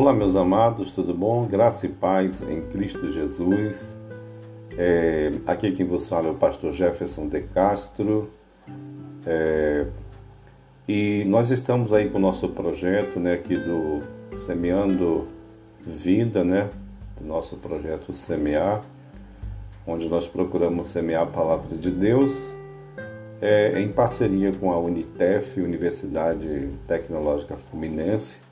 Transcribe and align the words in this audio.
Olá, 0.00 0.12
meus 0.12 0.36
amados, 0.36 0.92
tudo 0.92 1.12
bom? 1.12 1.44
Graça 1.44 1.84
e 1.84 1.88
paz 1.88 2.40
em 2.40 2.62
Cristo 2.68 3.08
Jesus. 3.08 3.98
É, 4.76 5.32
aqui 5.44 5.72
quem 5.72 5.84
vos 5.84 6.08
fala 6.08 6.28
é 6.28 6.30
o 6.30 6.36
pastor 6.36 6.70
Jefferson 6.70 7.26
de 7.26 7.40
Castro. 7.40 8.30
É, 9.26 9.86
e 10.86 11.24
nós 11.26 11.50
estamos 11.50 11.92
aí 11.92 12.08
com 12.08 12.18
o 12.18 12.20
nosso 12.20 12.48
projeto 12.50 13.18
né, 13.18 13.32
aqui 13.32 13.56
do 13.56 13.98
Semeando 14.36 15.26
Vida, 15.80 16.44
né? 16.44 16.70
Do 17.16 17.26
nosso 17.26 17.56
projeto 17.56 18.14
Semear, 18.14 18.82
onde 19.84 20.08
nós 20.08 20.28
procuramos 20.28 20.90
semear 20.90 21.24
a 21.24 21.26
palavra 21.26 21.76
de 21.76 21.90
Deus 21.90 22.54
é, 23.42 23.80
em 23.80 23.88
parceria 23.90 24.52
com 24.52 24.70
a 24.70 24.78
Unitef, 24.78 25.60
Universidade 25.60 26.70
Tecnológica 26.86 27.56
Fluminense 27.56 28.46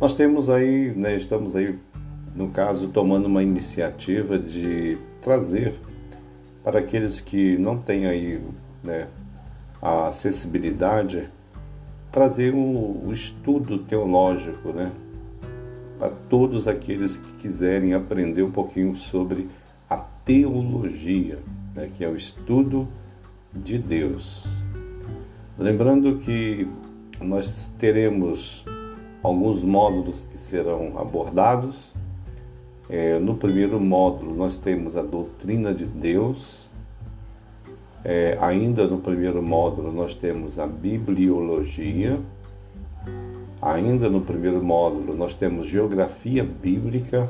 nós 0.00 0.14
temos 0.14 0.48
aí, 0.48 0.92
né, 0.94 1.16
estamos 1.16 1.54
aí, 1.54 1.78
no 2.34 2.48
caso, 2.48 2.88
tomando 2.88 3.26
uma 3.26 3.42
iniciativa 3.42 4.38
de 4.38 4.98
trazer 5.20 5.74
para 6.62 6.78
aqueles 6.78 7.20
que 7.20 7.56
não 7.58 7.78
têm 7.78 8.06
aí 8.06 8.40
né, 8.82 9.08
a 9.80 10.08
acessibilidade, 10.08 11.28
trazer 12.10 12.54
o, 12.54 13.06
o 13.06 13.12
estudo 13.12 13.78
teológico, 13.78 14.72
né? 14.72 14.90
Para 15.98 16.10
todos 16.28 16.66
aqueles 16.66 17.16
que 17.16 17.32
quiserem 17.34 17.92
aprender 17.92 18.42
um 18.42 18.50
pouquinho 18.50 18.96
sobre 18.96 19.48
a 19.88 19.96
teologia, 19.96 21.38
né, 21.74 21.90
que 21.94 22.04
é 22.04 22.08
o 22.08 22.16
estudo 22.16 22.88
de 23.52 23.78
Deus. 23.78 24.46
Lembrando 25.58 26.18
que 26.18 26.66
nós 27.20 27.70
teremos 27.78 28.64
alguns 29.22 29.62
módulos 29.62 30.26
que 30.26 30.38
serão 30.38 30.98
abordados. 30.98 31.92
É, 32.88 33.18
no 33.18 33.36
primeiro 33.36 33.78
módulo, 33.78 34.34
nós 34.34 34.56
temos 34.56 34.96
a 34.96 35.02
doutrina 35.02 35.72
de 35.72 35.84
Deus. 35.84 36.68
É, 38.04 38.36
ainda 38.40 38.86
no 38.86 38.98
primeiro 38.98 39.42
módulo, 39.42 39.92
nós 39.92 40.14
temos 40.14 40.58
a 40.58 40.66
bibliologia. 40.66 42.18
Ainda 43.62 44.08
no 44.08 44.22
primeiro 44.22 44.62
módulo, 44.62 45.14
nós 45.14 45.34
temos 45.34 45.66
geografia 45.66 46.42
bíblica. 46.42 47.28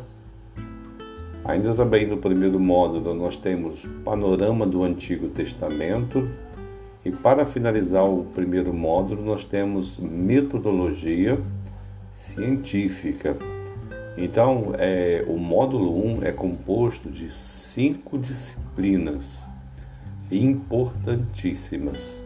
Ainda 1.45 1.75
também 1.75 2.07
no 2.07 2.19
primeiro 2.19 2.61
módulo, 2.61 3.15
nós 3.15 3.37
temos 3.37 3.85
panorama 4.05 4.65
do 4.65 4.85
Antigo 4.85 5.29
Testamento. 5.29 6.29
E 7.05 7.11
para 7.11 7.45
finalizar 7.45 8.05
o 8.05 8.25
primeiro 8.35 8.73
módulo, 8.73 9.23
nós 9.25 9.45
temos 9.45 9.99
metodologia 9.99 11.39
científica. 12.13 13.37
Então, 14.17 14.75
é, 14.79 15.25
o 15.27 15.37
módulo 15.37 16.19
1 16.19 16.25
é 16.25 16.33
composto 16.33 17.11
de 17.11 17.33
cinco 17.33 18.19
disciplinas 18.19 19.39
importantíssimas. 20.31 22.23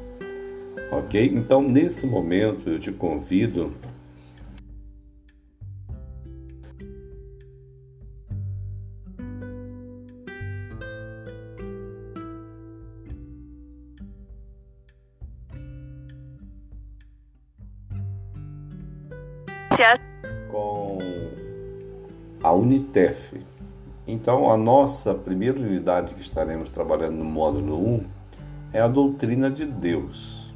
Ok? 0.90 1.32
Então, 1.34 1.62
nesse 1.62 2.06
momento, 2.06 2.68
eu 2.68 2.78
te 2.78 2.92
convido 2.92 3.72
com 20.50 20.98
a 22.42 22.52
Unitef. 22.52 23.40
Então, 24.06 24.50
a 24.50 24.56
nossa 24.56 25.14
primeira 25.14 25.58
unidade 25.58 26.14
que 26.14 26.20
estaremos 26.20 26.68
trabalhando 26.68 27.16
no 27.16 27.24
módulo 27.24 27.76
1 27.76 28.04
é 28.72 28.80
a 28.80 28.88
doutrina 28.88 29.50
de 29.50 29.64
Deus. 29.64 30.52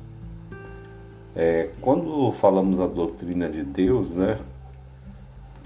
É, 1.34 1.70
quando 1.80 2.30
falamos 2.32 2.80
a 2.80 2.86
doutrina 2.86 3.48
de 3.48 3.62
Deus, 3.62 4.14
né, 4.14 4.38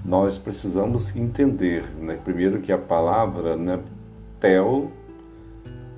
nós 0.04 0.38
precisamos 0.38 1.14
entender, 1.16 1.88
né, 1.96 2.18
primeiro 2.22 2.60
que 2.60 2.72
a 2.72 2.78
palavra, 2.78 3.56
né, 3.56 3.80
tel, 4.38 4.90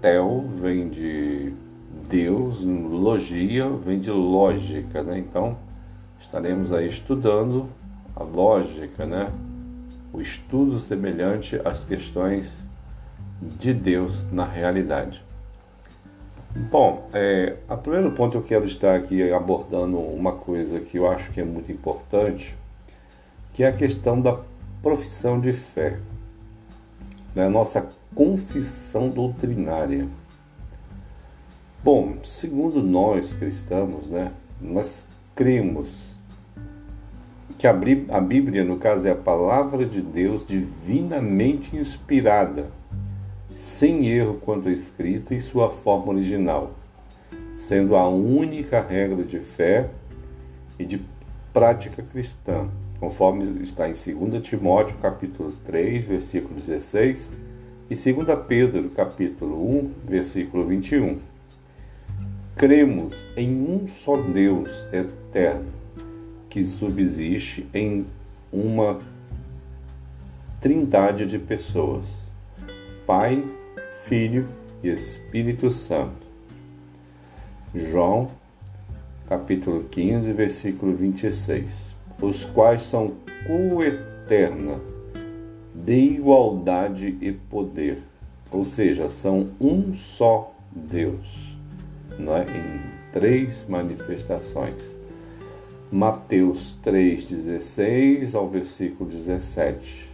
tel 0.00 0.44
vem 0.60 0.88
de 0.88 1.52
Deus, 2.08 2.62
logia 2.62 3.68
vem 3.68 3.98
de 3.98 4.10
lógica, 4.10 5.02
né? 5.02 5.18
Então, 5.18 5.56
estaremos 6.24 6.72
aí 6.72 6.88
estudando 6.88 7.68
a 8.16 8.22
lógica, 8.22 9.04
né? 9.04 9.30
o 10.12 10.20
estudo 10.20 10.78
semelhante 10.78 11.60
às 11.64 11.84
questões 11.84 12.54
de 13.40 13.74
Deus 13.74 14.24
na 14.32 14.44
realidade. 14.44 15.22
Bom, 16.70 17.08
é, 17.12 17.56
a 17.68 17.76
primeiro 17.76 18.12
ponto 18.12 18.38
eu 18.38 18.42
quero 18.42 18.64
estar 18.64 18.94
aqui 18.94 19.30
abordando 19.32 19.98
uma 19.98 20.32
coisa 20.32 20.80
que 20.80 20.98
eu 20.98 21.10
acho 21.10 21.30
que 21.32 21.40
é 21.40 21.44
muito 21.44 21.70
importante, 21.70 22.56
que 23.52 23.62
é 23.62 23.68
a 23.68 23.72
questão 23.72 24.20
da 24.20 24.38
profissão 24.82 25.40
de 25.40 25.52
fé, 25.52 25.98
né? 27.34 27.48
nossa 27.48 27.86
confissão 28.14 29.08
doutrinária. 29.08 30.08
Bom, 31.82 32.16
segundo 32.24 32.82
nós 32.82 33.34
cristãos, 33.34 34.06
né, 34.06 34.32
nós 34.58 35.04
cremos 35.34 36.13
que 37.64 37.68
a 37.68 38.20
Bíblia, 38.20 38.62
no 38.62 38.76
caso, 38.76 39.08
é 39.08 39.10
a 39.10 39.16
palavra 39.16 39.86
de 39.86 40.02
Deus 40.02 40.46
divinamente 40.46 41.74
inspirada, 41.74 42.70
sem 43.54 44.06
erro 44.06 44.34
quanto 44.34 44.68
escrita 44.68 45.34
e 45.34 45.40
sua 45.40 45.70
forma 45.70 46.12
original, 46.12 46.74
sendo 47.56 47.96
a 47.96 48.06
única 48.06 48.82
regra 48.82 49.24
de 49.24 49.38
fé 49.38 49.88
e 50.78 50.84
de 50.84 51.00
prática 51.54 52.02
cristã, 52.02 52.68
conforme 53.00 53.62
está 53.62 53.88
em 53.88 53.94
2 53.94 54.46
Timóteo 54.46 54.98
capítulo 54.98 55.50
3, 55.64 56.04
versículo 56.04 56.56
16 56.56 57.32
e 57.88 57.94
2 57.94 58.38
Pedro 58.46 58.90
capítulo 58.90 59.56
1, 59.78 59.90
versículo 60.06 60.66
21. 60.66 61.18
Cremos 62.56 63.26
em 63.34 63.48
um 63.48 63.88
só 63.88 64.18
Deus 64.18 64.84
eterno, 64.92 65.72
que 66.54 66.62
subsiste 66.62 67.68
em 67.74 68.06
uma 68.52 69.00
trindade 70.60 71.26
de 71.26 71.36
pessoas: 71.36 72.06
Pai, 73.04 73.44
Filho 74.04 74.48
e 74.80 74.88
Espírito 74.88 75.68
Santo. 75.72 76.24
João, 77.74 78.28
capítulo 79.26 79.82
15, 79.90 80.32
versículo 80.32 80.94
26. 80.94 81.92
Os 82.22 82.44
quais 82.44 82.82
são 82.82 83.16
coeterna, 83.48 84.78
de 85.74 85.96
igualdade 85.96 87.18
e 87.20 87.32
poder, 87.32 87.98
ou 88.52 88.64
seja, 88.64 89.08
são 89.08 89.50
um 89.60 89.92
só 89.92 90.54
Deus, 90.70 91.56
não 92.16 92.36
é? 92.36 92.42
em 92.42 93.10
três 93.10 93.66
manifestações. 93.68 95.02
Mateus 95.94 96.76
3,16 96.84 98.34
ao 98.34 98.48
versículo 98.48 99.08
17. 99.08 100.10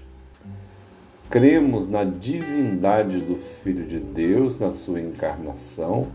Cremos 1.31 1.87
na 1.87 2.05
divindade 2.05 3.19
do 3.19 3.37
Filho 3.37 3.87
de 3.87 3.99
Deus, 3.99 4.59
na 4.59 4.75
sua 4.75 5.01
encarnação, 5.01 6.09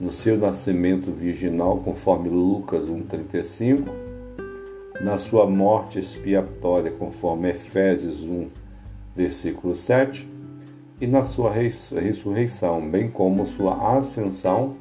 no 0.00 0.10
seu 0.10 0.38
nascimento 0.38 1.12
virginal, 1.12 1.80
conforme 1.84 2.30
Lucas 2.30 2.88
1,35, 2.88 3.90
na 5.02 5.18
sua 5.18 5.46
morte 5.46 5.98
expiatória, 5.98 6.90
conforme 6.92 7.50
Efésios 7.50 8.22
1, 8.22 8.48
versículo 9.14 9.74
7, 9.74 10.26
e 10.98 11.06
na 11.06 11.24
sua 11.24 11.52
ressurreição, 11.52 12.88
bem 12.88 13.10
como 13.10 13.46
sua 13.46 13.98
ascensão 13.98 14.76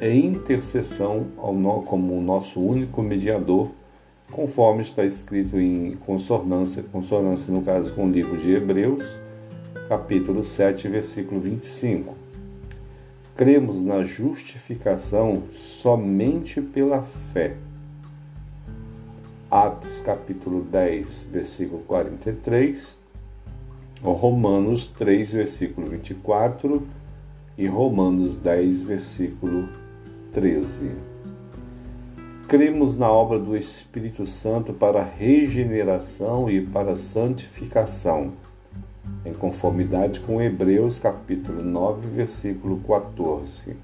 é 0.00 0.14
intercessão 0.14 1.26
ao, 1.36 1.82
como 1.82 2.16
o 2.16 2.22
nosso 2.22 2.58
único 2.58 3.02
mediador, 3.02 3.70
conforme 4.32 4.80
está 4.80 5.04
escrito 5.04 5.60
em 5.60 5.94
consonância, 5.96 6.82
consonância 6.82 7.52
no 7.52 7.60
caso 7.60 7.92
com 7.92 8.06
o 8.06 8.10
livro 8.10 8.38
de 8.38 8.50
Hebreus, 8.50 9.04
capítulo 9.88 10.42
7, 10.42 10.88
versículo 10.88 11.38
25. 11.38 12.16
Cremos 13.36 13.82
na 13.82 14.02
justificação 14.02 15.42
somente 15.54 16.62
pela 16.62 17.02
fé. 17.02 17.56
Atos 19.50 20.00
capítulo 20.00 20.62
10, 20.62 21.26
versículo 21.30 21.82
43, 21.82 22.96
Romanos 24.02 24.86
3, 24.86 25.32
versículo 25.32 25.88
24 25.88 26.86
e 27.58 27.66
Romanos 27.66 28.38
10, 28.38 28.82
versículo 28.82 29.68
13. 30.32 30.92
cremos 32.46 32.96
na 32.96 33.10
obra 33.10 33.36
do 33.36 33.56
Espírito 33.56 34.26
Santo 34.26 34.72
para 34.72 35.02
regeneração 35.02 36.48
e 36.48 36.60
para 36.60 36.94
santificação, 36.94 38.32
em 39.24 39.32
conformidade 39.32 40.20
com 40.20 40.40
Hebreus 40.40 41.00
capítulo 41.00 41.64
9, 41.64 42.06
versículo 42.08 42.78
14. 42.78 43.76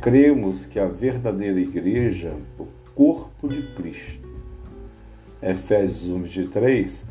Cremos 0.00 0.64
que 0.64 0.78
a 0.78 0.86
verdadeira 0.86 1.60
igreja, 1.60 2.34
o 2.58 2.66
corpo 2.94 3.48
de 3.48 3.62
Cristo, 3.74 4.26
Efésios 5.42 6.10
1, 6.10 6.22
23, 6.22 7.04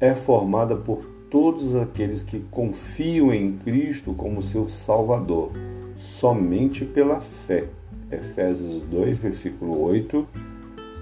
é 0.00 0.14
formada 0.14 0.76
por 0.76 1.04
todos 1.28 1.74
aqueles 1.74 2.22
que 2.22 2.38
confiam 2.52 3.32
em 3.32 3.52
Cristo 3.54 4.14
como 4.14 4.42
seu 4.42 4.68
Salvador, 4.68 5.50
somente 5.98 6.84
pela 6.84 7.20
fé. 7.20 7.64
Efésios 8.10 8.82
2, 8.84 9.18
versículo 9.18 9.78
8 9.82 10.26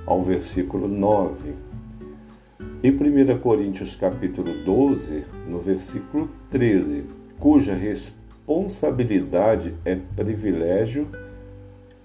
ao 0.04 0.20
versículo 0.22 0.88
9. 0.88 1.54
E 2.82 2.90
1 2.90 3.38
Coríntios 3.38 3.94
capítulo 3.94 4.64
12, 4.64 5.25
no 5.48 5.60
versículo 5.60 6.28
13, 6.50 7.04
cuja 7.38 7.75
responsabilidade 7.75 9.72
é 9.84 9.94
privilégio 9.94 11.06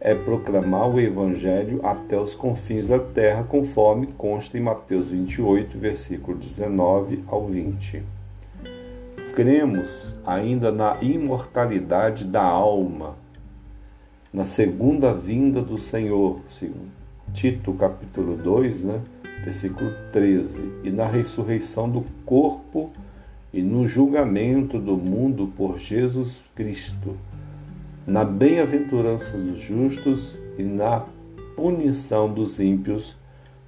é 0.03 0.15
proclamar 0.15 0.89
o 0.89 0.99
evangelho 0.99 1.79
até 1.83 2.19
os 2.19 2.33
confins 2.33 2.87
da 2.87 2.97
terra, 2.97 3.43
conforme 3.43 4.07
consta 4.17 4.57
em 4.57 4.61
Mateus 4.61 5.09
28, 5.09 5.77
versículo 5.77 6.35
19 6.35 7.23
ao 7.27 7.45
20. 7.45 8.01
Cremos 9.33 10.17
ainda 10.25 10.73
na 10.73 10.97
imortalidade 11.01 12.25
da 12.25 12.43
alma, 12.43 13.15
na 14.33 14.43
segunda 14.43 15.13
vinda 15.13 15.61
do 15.61 15.77
Senhor, 15.77 16.41
Tito 17.33 17.73
capítulo 17.75 18.35
2, 18.35 18.83
né, 18.83 19.01
versículo 19.41 19.89
13, 20.11 20.59
e 20.83 20.91
na 20.91 21.05
ressurreição 21.05 21.89
do 21.89 22.03
corpo 22.25 22.91
e 23.53 23.61
no 23.61 23.87
julgamento 23.87 24.77
do 24.77 24.97
mundo 24.97 25.49
por 25.55 25.79
Jesus 25.79 26.43
Cristo, 26.53 27.15
na 28.05 28.25
bem-aventurança 28.25 29.37
dos 29.37 29.61
justos 29.61 30.37
e 30.57 30.63
na 30.63 31.05
punição 31.55 32.31
dos 32.31 32.59
ímpios, 32.59 33.15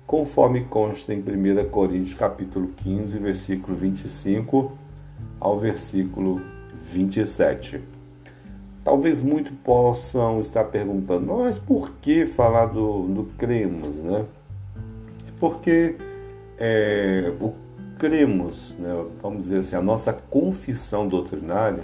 conforme 0.05 0.65
consta 0.65 1.13
em 1.13 1.19
1 1.19 1.69
Coríntios 1.69 2.15
capítulo 2.15 2.67
15, 2.83 3.17
versículo 3.17 3.77
25 3.77 4.82
ao 5.43 5.59
versículo 5.59 6.41
27. 6.93 7.81
Talvez 8.81 9.21
muitos 9.21 9.51
possam 9.61 10.39
estar 10.39 10.63
perguntando, 10.65 11.25
mas 11.37 11.59
por 11.59 11.91
que 12.01 12.25
falar 12.25 12.67
do, 12.67 13.03
do 13.07 13.23
cremos, 13.37 13.99
né? 13.99 14.25
Porque 15.39 15.97
é, 16.57 17.33
o 17.41 17.53
cremos, 17.99 18.73
né, 18.79 19.05
vamos 19.21 19.43
dizer 19.43 19.59
assim, 19.59 19.75
a 19.75 19.81
nossa 19.81 20.13
confissão 20.13 21.07
doutrinária, 21.07 21.83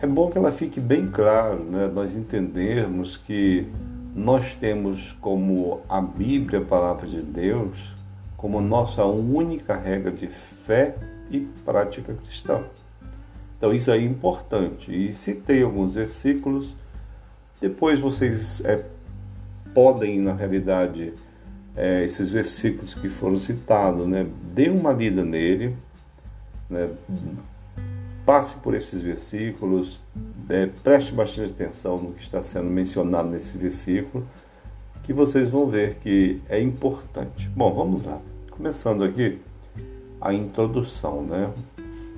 é 0.00 0.06
bom 0.06 0.30
que 0.30 0.38
ela 0.38 0.50
fique 0.50 0.80
bem 0.80 1.08
claro, 1.08 1.62
né, 1.62 1.90
nós 1.94 2.14
entendermos 2.14 3.18
que 3.18 3.66
nós 4.14 4.54
temos 4.56 5.12
como 5.20 5.80
a 5.88 6.00
Bíblia, 6.00 6.60
a 6.60 6.64
palavra 6.64 7.06
de 7.06 7.20
Deus, 7.20 7.94
como 8.36 8.60
nossa 8.60 9.04
única 9.04 9.76
regra 9.76 10.10
de 10.10 10.26
fé 10.26 10.96
e 11.30 11.40
prática 11.64 12.14
cristã. 12.14 12.64
Então 13.56 13.74
isso 13.74 13.90
é 13.90 13.98
importante. 13.98 14.90
E 14.90 15.14
citei 15.14 15.62
alguns 15.62 15.94
versículos. 15.94 16.76
Depois 17.60 18.00
vocês 18.00 18.62
é, 18.64 18.84
podem, 19.74 20.18
na 20.18 20.32
realidade, 20.32 21.12
é, 21.76 22.02
esses 22.02 22.30
versículos 22.30 22.94
que 22.94 23.08
foram 23.08 23.36
citados, 23.36 24.08
né, 24.08 24.26
dê 24.54 24.70
uma 24.70 24.92
lida 24.92 25.24
nele, 25.24 25.76
né, 26.68 26.88
passe 28.24 28.56
por 28.56 28.74
esses 28.74 29.02
versículos, 29.02 30.00
é, 30.48 30.66
preste 30.82 31.12
bastante 31.12 31.50
atenção 31.50 31.98
no 31.98 32.12
que 32.12 32.22
está 32.22 32.42
sendo 32.42 32.70
mencionado 32.70 33.28
nesse 33.28 33.58
versículo, 33.58 34.26
que 35.02 35.12
vocês 35.12 35.50
vão 35.50 35.66
ver 35.66 35.96
que 35.96 36.40
é 36.48 36.60
importante. 36.60 37.48
Bom, 37.50 37.72
vamos 37.72 38.04
lá. 38.04 38.20
Começando 38.50 39.04
aqui 39.04 39.38
a 40.20 40.34
introdução, 40.34 41.22
né? 41.22 41.50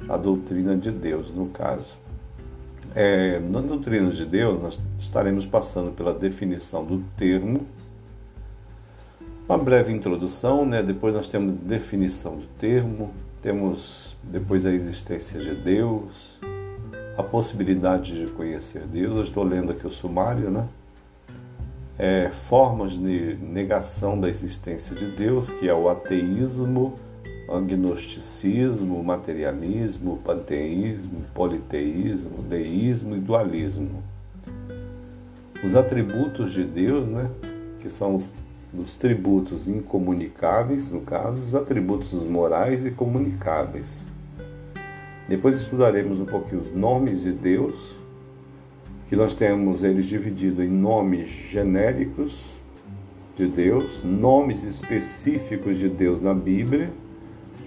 a 0.09 0.17
doutrina 0.17 0.77
de 0.77 0.91
Deus, 0.91 1.33
no 1.33 1.47
caso. 1.47 1.99
É, 2.95 3.39
na 3.39 3.61
doutrina 3.61 4.11
de 4.11 4.27
Deus, 4.27 4.61
nós 4.61 4.81
estaremos 4.99 5.47
passando 5.47 5.93
pela 5.93 6.13
definição 6.13 6.85
do 6.85 7.03
termo, 7.17 7.67
uma 9.49 9.59
breve 9.59 9.93
introdução, 9.93 10.65
né? 10.65 10.83
depois 10.83 11.15
nós 11.15 11.29
temos 11.29 11.59
definição 11.59 12.37
do 12.37 12.47
termo, 12.59 13.13
temos 13.43 14.17
depois 14.23 14.65
a 14.65 14.73
existência 14.73 15.41
de 15.41 15.55
Deus, 15.55 16.39
a 17.17 17.23
possibilidade 17.23 18.25
de 18.25 18.31
conhecer 18.33 18.87
Deus. 18.87 19.17
Eu 19.17 19.23
estou 19.23 19.45
lendo 19.45 19.73
aqui 19.73 19.87
o 19.87 19.91
sumário, 19.91 20.51
né? 20.51 20.67
É, 21.99 22.31
formas 22.31 22.93
de 22.93 23.37
negação 23.37 24.19
da 24.19 24.29
existência 24.29 24.97
de 24.97 25.07
Deus, 25.07 25.51
que 25.53 25.69
é 25.69 25.75
o 25.75 25.89
ateísmo, 25.89 26.95
agnosticismo, 27.55 29.03
materialismo, 29.03 30.19
panteísmo, 30.25 31.23
politeísmo, 31.35 32.43
deísmo 32.43 33.17
e 33.17 33.21
dualismo. 33.21 34.03
Os 35.65 35.77
atributos 35.77 36.53
de 36.53 36.65
Deus, 36.65 37.07
né, 37.07 37.31
que 37.79 37.91
são 37.91 38.17
os, 38.17 38.33
os 38.77 38.97
tributos 38.97 39.69
incomunicáveis, 39.69 40.91
no 40.91 41.03
caso, 41.03 41.41
os 41.41 41.55
atributos 41.55 42.13
morais 42.25 42.85
e 42.87 42.91
comunicáveis. 42.91 44.07
Depois 45.29 45.55
estudaremos 45.55 46.19
um 46.21 46.27
pouquinho 46.27 46.61
os 46.61 46.75
nomes 46.75 47.23
de 47.23 47.33
Deus, 47.33 47.95
que 49.09 49.15
nós 49.15 49.35
temos 49.35 49.85
eles 49.85 50.07
divididos 50.07 50.65
em 50.65 50.69
nomes 50.69 51.29
genéricos 51.29 52.61
de 53.37 53.47
Deus, 53.47 54.03
nomes 54.03 54.63
específicos 54.63 55.77
de 55.79 55.89
Deus 55.89 56.21
na 56.21 56.35
Bíblia 56.35 56.91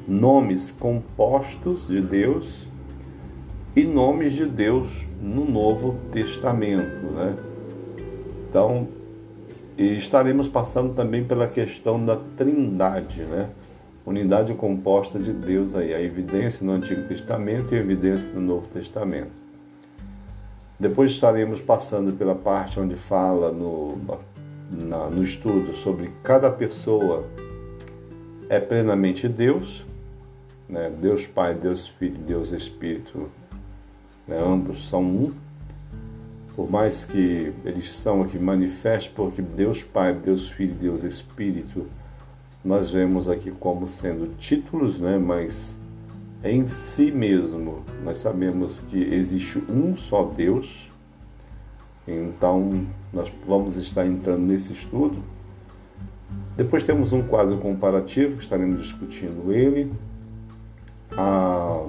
nomes 0.07 0.71
compostos 0.71 1.87
de 1.87 2.01
Deus 2.01 2.67
e 3.75 3.83
nomes 3.83 4.33
de 4.33 4.45
Deus 4.45 5.05
no 5.21 5.45
Novo 5.45 5.97
Testamento. 6.11 7.05
Né? 7.07 7.35
Então, 8.47 8.87
estaremos 9.77 10.47
passando 10.47 10.93
também 10.93 11.23
pela 11.23 11.47
questão 11.47 12.03
da 12.03 12.15
trindade, 12.15 13.23
né? 13.23 13.49
unidade 14.05 14.53
composta 14.53 15.17
de 15.17 15.33
Deus 15.33 15.75
aí, 15.75 15.93
a 15.93 16.01
evidência 16.01 16.65
no 16.65 16.73
Antigo 16.73 17.07
Testamento 17.07 17.73
e 17.73 17.77
a 17.77 17.81
evidência 17.81 18.31
no 18.33 18.41
Novo 18.41 18.67
Testamento. 18.67 19.31
Depois 20.79 21.11
estaremos 21.11 21.59
passando 21.59 22.13
pela 22.13 22.35
parte 22.35 22.79
onde 22.79 22.95
fala 22.95 23.51
no, 23.51 23.97
na, 24.69 25.09
no 25.09 25.23
estudo 25.23 25.73
sobre 25.73 26.11
cada 26.21 26.51
pessoa 26.51 27.25
é 28.49 28.59
plenamente 28.59 29.27
Deus, 29.27 29.85
né? 30.75 30.91
Deus 31.01 31.25
Pai, 31.25 31.55
Deus 31.55 31.87
Filho, 31.87 32.17
Deus 32.17 32.51
Espírito, 32.51 33.31
né? 34.27 34.37
ambos 34.37 34.89
são 34.89 35.01
um. 35.01 35.31
Por 36.53 36.69
mais 36.69 37.05
que 37.05 37.53
eles 37.63 37.91
são 37.91 38.21
aqui 38.21 38.37
manifestos, 38.37 39.13
porque 39.15 39.41
Deus 39.41 39.83
Pai, 39.83 40.13
Deus 40.13 40.49
Filho, 40.49 40.75
Deus 40.75 41.03
Espírito, 41.03 41.87
nós 42.63 42.89
vemos 42.89 43.29
aqui 43.29 43.51
como 43.51 43.87
sendo 43.87 44.35
títulos, 44.37 44.99
né? 44.99 45.17
mas 45.17 45.77
em 46.43 46.67
si 46.67 47.09
mesmo 47.09 47.83
nós 48.03 48.17
sabemos 48.17 48.81
que 48.81 49.01
existe 49.01 49.59
um 49.69 49.95
só 49.95 50.25
Deus. 50.25 50.91
Então, 52.07 52.85
nós 53.13 53.31
vamos 53.47 53.77
estar 53.77 54.05
entrando 54.05 54.41
nesse 54.41 54.73
estudo. 54.73 55.23
Depois 56.55 56.83
temos 56.83 57.13
um 57.13 57.23
quadro 57.23 57.57
comparativo 57.57 58.37
que 58.37 58.43
estaremos 58.43 58.81
discutindo 58.83 59.51
ele. 59.51 59.91
Ah, 61.17 61.85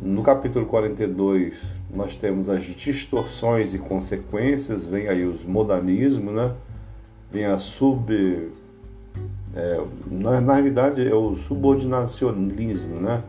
no 0.00 0.22
capítulo 0.22 0.64
42, 0.66 1.80
nós 1.92 2.14
temos 2.14 2.48
as 2.48 2.62
distorções 2.62 3.74
e 3.74 3.78
consequências, 3.78 4.86
vem 4.86 5.08
aí 5.08 5.24
os 5.24 5.44
modalismos, 5.44 6.32
né? 6.32 6.54
vem 7.30 7.44
a 7.44 7.58
sub. 7.58 8.50
É, 9.54 9.84
na, 10.06 10.40
na 10.40 10.54
realidade, 10.54 11.06
é 11.06 11.14
o 11.14 11.34
subordinacionismo, 11.34 13.00
né? 13.00 13.24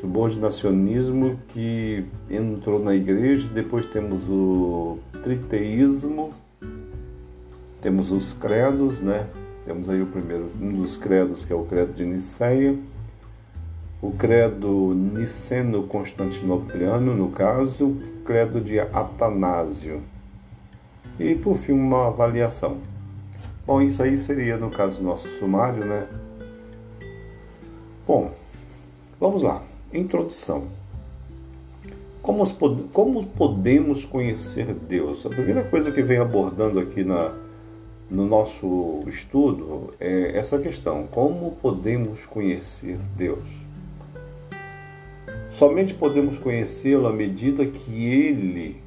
Subordinacionismo 0.00 1.38
que 1.48 2.04
entrou 2.28 2.80
na 2.80 2.94
igreja, 2.94 3.46
depois 3.48 3.86
temos 3.86 4.28
o 4.28 4.98
triteísmo, 5.22 6.32
temos 7.80 8.10
os 8.10 8.32
credos, 8.32 9.00
né? 9.00 9.26
Temos 9.64 9.88
aí 9.88 10.02
o 10.02 10.06
primeiro, 10.06 10.50
um 10.60 10.72
dos 10.72 10.96
credos, 10.96 11.44
que 11.44 11.52
é 11.52 11.56
o 11.56 11.64
credo 11.64 11.92
de 11.92 12.04
Niceia 12.04 12.76
o 14.00 14.12
credo 14.12 14.94
niceno-constantinopoliano, 14.94 17.16
no 17.16 17.30
caso, 17.30 17.86
o 17.86 18.22
credo 18.24 18.60
de 18.60 18.78
Atanásio. 18.78 20.00
E, 21.18 21.34
por 21.34 21.56
fim, 21.56 21.72
uma 21.72 22.06
avaliação. 22.06 22.78
Bom, 23.66 23.82
isso 23.82 24.00
aí 24.02 24.16
seria 24.16 24.56
no 24.56 24.70
caso 24.70 25.02
nosso 25.02 25.28
sumário, 25.38 25.84
né? 25.84 26.06
Bom, 28.06 28.30
vamos 29.18 29.42
lá. 29.42 29.64
Introdução. 29.92 30.68
Como, 32.22 32.44
como 32.92 33.26
podemos 33.26 34.04
conhecer 34.04 34.72
Deus? 34.74 35.26
A 35.26 35.28
primeira 35.28 35.64
coisa 35.64 35.90
que 35.90 36.02
vem 36.02 36.18
abordando 36.18 36.78
aqui 36.78 37.02
na, 37.02 37.34
no 38.08 38.24
nosso 38.26 39.00
estudo 39.06 39.90
é 39.98 40.38
essa 40.38 40.56
questão: 40.58 41.08
como 41.10 41.52
podemos 41.52 42.26
conhecer 42.26 42.98
Deus? 43.16 43.67
Somente 45.58 45.92
podemos 45.92 46.38
conhecê-lo 46.38 47.08
à 47.08 47.12
medida 47.12 47.66
que 47.66 48.06
ele 48.06 48.80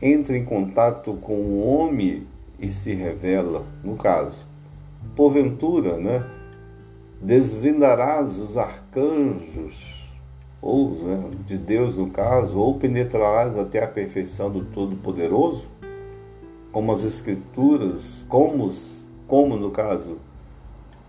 entra 0.00 0.38
em 0.38 0.44
contato 0.44 1.14
com 1.14 1.34
o 1.34 1.66
homem 1.66 2.24
e 2.56 2.70
se 2.70 2.94
revela, 2.94 3.66
no 3.82 3.96
caso. 3.96 4.46
Porventura, 5.16 5.96
né, 5.96 6.24
desvendarás 7.20 8.38
os 8.38 8.56
arcanjos, 8.56 10.08
ou 10.62 10.90
né, 11.02 11.30
de 11.44 11.58
Deus 11.58 11.98
no 11.98 12.10
caso, 12.10 12.56
ou 12.60 12.78
penetrarás 12.78 13.58
até 13.58 13.82
a 13.82 13.88
perfeição 13.88 14.48
do 14.48 14.66
Todo-Poderoso, 14.66 15.66
como 16.70 16.92
as 16.92 17.02
Escrituras, 17.02 18.24
como, 18.28 18.72
como 19.26 19.56
no 19.56 19.72
caso, 19.72 20.18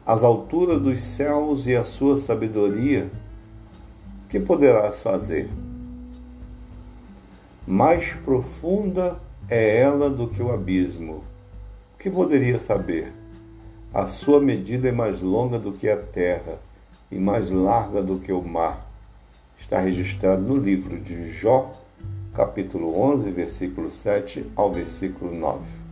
as 0.03 0.23
alturas 0.23 0.81
dos 0.81 0.99
céus 0.99 1.67
e 1.67 1.75
a 1.75 1.83
sua 1.83 2.17
sabedoria, 2.17 3.11
que 4.27 4.39
poderás 4.41 4.99
fazer? 4.99 5.49
Mais 7.65 8.13
profunda 8.13 9.17
é 9.49 9.79
ela 9.79 10.09
do 10.09 10.27
que 10.27 10.41
o 10.41 10.51
abismo. 10.51 11.23
O 11.95 11.97
que 11.97 12.09
poderia 12.09 12.59
saber? 12.59 13.13
A 13.93 14.05
sua 14.05 14.41
medida 14.41 14.89
é 14.89 14.91
mais 14.91 15.21
longa 15.21 15.57
do 15.57 15.71
que 15.71 15.87
a 15.89 15.97
terra 15.97 16.59
e 17.09 17.17
mais 17.17 17.49
larga 17.49 18.03
do 18.03 18.19
que 18.19 18.33
o 18.33 18.41
mar. 18.41 18.85
Está 19.57 19.79
registrado 19.79 20.41
no 20.41 20.57
livro 20.57 20.99
de 20.99 21.29
Jó, 21.29 21.73
capítulo 22.33 22.99
11, 22.99 23.31
versículo 23.31 23.89
7 23.89 24.45
ao 24.55 24.71
versículo 24.71 25.33
9. 25.33 25.86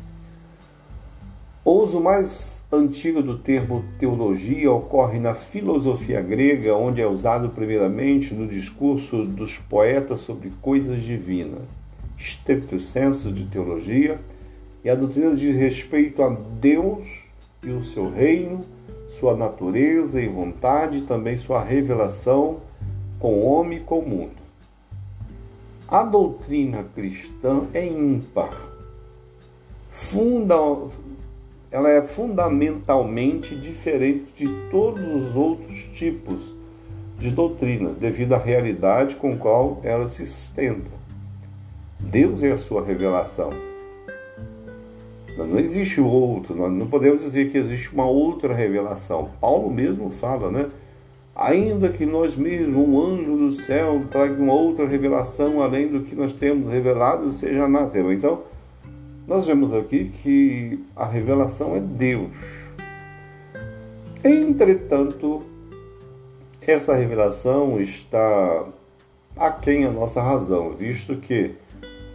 O 1.65 1.81
uso 1.81 1.99
mais 1.99 2.63
antigo 2.71 3.23
do 3.23 3.39
termo 3.39 3.83
teologia 3.97 4.71
ocorre 4.71 5.17
na 5.17 5.33
filosofia 5.33 6.21
grega, 6.21 6.75
onde 6.75 7.01
é 7.01 7.07
usado 7.07 7.49
primeiramente 7.49 8.35
no 8.35 8.47
discurso 8.47 9.25
dos 9.25 9.57
poetas 9.57 10.19
sobre 10.19 10.53
coisas 10.61 11.01
divinas. 11.01 11.63
Stricto 12.15 12.79
senso 12.79 13.31
de 13.31 13.45
teologia 13.45 14.19
e 14.83 14.91
a 14.91 14.93
doutrina 14.93 15.35
diz 15.35 15.55
respeito 15.55 16.21
a 16.21 16.29
Deus 16.29 17.07
e 17.63 17.71
o 17.71 17.81
seu 17.81 18.11
reino, 18.11 18.63
sua 19.19 19.35
natureza 19.35 20.21
e 20.21 20.27
vontade, 20.27 20.99
e 20.99 21.01
também 21.01 21.35
sua 21.35 21.63
revelação 21.63 22.59
com 23.19 23.39
o 23.39 23.43
homem 23.43 23.79
e 23.79 23.81
com 23.81 24.01
o 24.01 24.07
mundo. 24.07 24.37
A 25.87 26.03
doutrina 26.03 26.85
cristã 26.93 27.63
é 27.73 27.87
ímpar. 27.87 28.75
Funda, 29.89 30.55
ela 31.75 31.89
é 31.89 32.01
fundamentalmente 32.01 33.53
diferente 33.53 34.31
de 34.33 34.47
todos 34.71 35.05
os 35.05 35.35
outros 35.35 35.83
tipos 35.93 36.55
de 37.19 37.29
doutrina, 37.29 37.89
devido 37.89 38.31
à 38.31 38.37
realidade 38.37 39.17
com 39.17 39.37
qual 39.37 39.81
ela 39.83 40.07
se 40.07 40.25
sustenta. 40.25 40.89
Deus 41.99 42.41
é 42.43 42.53
a 42.53 42.57
sua 42.57 42.81
revelação. 42.81 43.49
Não 45.37 45.59
existe 45.59 45.99
outro, 45.99 46.55
nós 46.55 46.71
não 46.71 46.87
podemos 46.87 47.21
dizer 47.21 47.51
que 47.51 47.57
existe 47.57 47.93
uma 47.93 48.05
outra 48.05 48.53
revelação. 48.53 49.31
Paulo 49.41 49.69
mesmo 49.69 50.09
fala, 50.09 50.49
né? 50.49 50.67
Ainda 51.35 51.89
que 51.89 52.05
nós 52.05 52.37
mesmos, 52.37 52.87
um 52.87 53.01
anjo 53.01 53.35
do 53.35 53.51
céu, 53.51 54.01
traga 54.09 54.41
uma 54.41 54.53
outra 54.53 54.87
revelação 54.87 55.61
além 55.61 55.89
do 55.89 56.03
que 56.03 56.15
nós 56.15 56.33
temos 56.33 56.71
revelado, 56.71 57.33
seja 57.33 57.65
anátema. 57.65 58.13
Então, 58.13 58.43
nós 59.27 59.47
vemos 59.47 59.73
aqui 59.73 60.05
que 60.21 60.83
a 60.95 61.05
revelação 61.05 61.75
é 61.75 61.79
Deus. 61.79 62.31
Entretanto, 64.23 65.43
essa 66.61 66.93
revelação 66.95 67.79
está 67.79 68.67
aquém 69.35 69.85
a 69.85 69.91
nossa 69.91 70.21
razão, 70.21 70.71
visto 70.71 71.17
que 71.17 71.55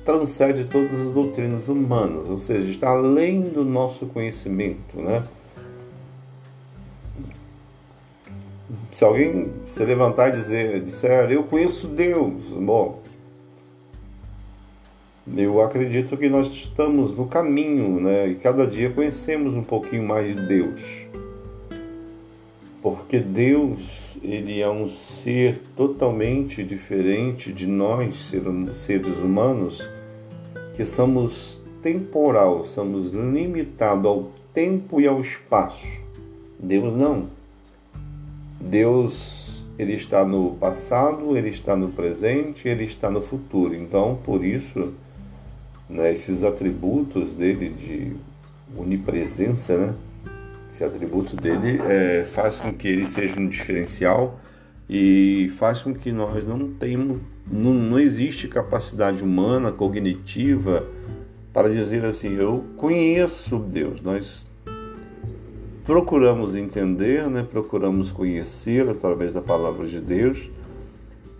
transcende 0.04 0.64
todas 0.64 0.92
as 0.92 1.10
doutrinas 1.12 1.68
humanas, 1.68 2.28
ou 2.28 2.38
seja, 2.38 2.70
está 2.70 2.90
além 2.90 3.42
do 3.42 3.64
nosso 3.64 4.06
conhecimento, 4.06 5.00
né? 5.00 5.22
Se 8.90 9.04
alguém 9.04 9.52
se 9.66 9.84
levantar 9.84 10.30
e 10.30 10.32
dizer, 10.32 10.80
disser, 10.80 11.30
eu 11.30 11.44
conheço 11.44 11.86
Deus, 11.86 12.52
bom, 12.52 13.00
eu 15.36 15.60
acredito 15.62 16.16
que 16.16 16.28
nós 16.28 16.48
estamos 16.48 17.14
no 17.14 17.26
caminho, 17.26 18.00
né? 18.00 18.28
E 18.28 18.34
cada 18.36 18.66
dia 18.66 18.90
conhecemos 18.90 19.54
um 19.54 19.62
pouquinho 19.62 20.02
mais 20.02 20.34
de 20.34 20.46
Deus. 20.46 21.06
Porque 22.82 23.18
Deus, 23.18 24.16
ele 24.22 24.60
é 24.60 24.68
um 24.68 24.88
ser 24.88 25.60
totalmente 25.76 26.64
diferente 26.64 27.52
de 27.52 27.66
nós, 27.66 28.32
seres 28.72 29.18
humanos, 29.18 29.88
que 30.74 30.84
somos 30.86 31.60
temporal, 31.82 32.64
somos 32.64 33.10
limitados 33.10 34.06
ao 34.06 34.30
tempo 34.54 35.00
e 35.00 35.06
ao 35.06 35.20
espaço. 35.20 36.02
Deus 36.58 36.94
não. 36.94 37.28
Deus, 38.58 39.62
ele 39.78 39.94
está 39.94 40.24
no 40.24 40.52
passado, 40.54 41.36
ele 41.36 41.50
está 41.50 41.76
no 41.76 41.88
presente, 41.88 42.66
ele 42.66 42.84
está 42.84 43.10
no 43.10 43.20
futuro. 43.20 43.74
Então, 43.74 44.18
por 44.24 44.44
isso, 44.44 44.94
né, 45.90 46.12
esses 46.12 46.44
atributos 46.44 47.32
dele 47.32 47.70
de 47.70 48.12
onipresença, 48.76 49.76
né? 49.76 49.94
Esse 50.70 50.84
atributo 50.84 51.34
dele 51.34 51.80
é, 51.82 52.24
faz 52.24 52.60
com 52.60 52.72
que 52.72 52.86
ele 52.86 53.04
seja 53.04 53.40
um 53.40 53.48
diferencial 53.48 54.38
e 54.88 55.50
faz 55.56 55.82
com 55.82 55.92
que 55.92 56.12
nós 56.12 56.46
não 56.46 56.72
tenhamos, 56.74 57.18
não, 57.50 57.74
não 57.74 57.98
existe 57.98 58.46
capacidade 58.46 59.22
humana, 59.22 59.72
cognitiva, 59.72 60.86
para 61.52 61.68
dizer 61.68 62.04
assim, 62.04 62.36
eu 62.36 62.64
conheço 62.76 63.58
Deus. 63.58 64.00
Nós 64.00 64.44
procuramos 65.84 66.54
entender, 66.54 67.28
né? 67.28 67.42
procuramos 67.42 68.12
conhecer 68.12 68.88
através 68.88 69.32
da 69.32 69.40
palavra 69.40 69.86
de 69.88 70.00
Deus, 70.00 70.48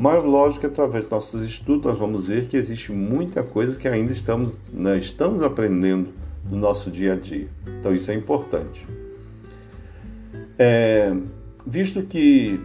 mas 0.01 0.25
lógico 0.25 0.61
que 0.61 0.67
através 0.67 1.05
dos 1.05 1.11
nossos 1.11 1.43
estudos 1.43 1.85
nós 1.85 1.99
vamos 1.99 2.25
ver 2.25 2.47
que 2.47 2.57
existe 2.57 2.91
muita 2.91 3.43
coisa 3.43 3.79
que 3.79 3.87
ainda 3.87 4.11
estamos, 4.11 4.51
né? 4.73 4.97
estamos 4.97 5.43
aprendendo 5.43 6.09
no 6.51 6.57
nosso 6.57 6.91
dia 6.91 7.13
a 7.13 7.17
dia. 7.17 7.49
Então 7.79 7.95
isso 7.95 8.11
é 8.11 8.15
importante. 8.15 8.87
É, 10.59 11.15
visto 11.67 12.03
que, 12.03 12.59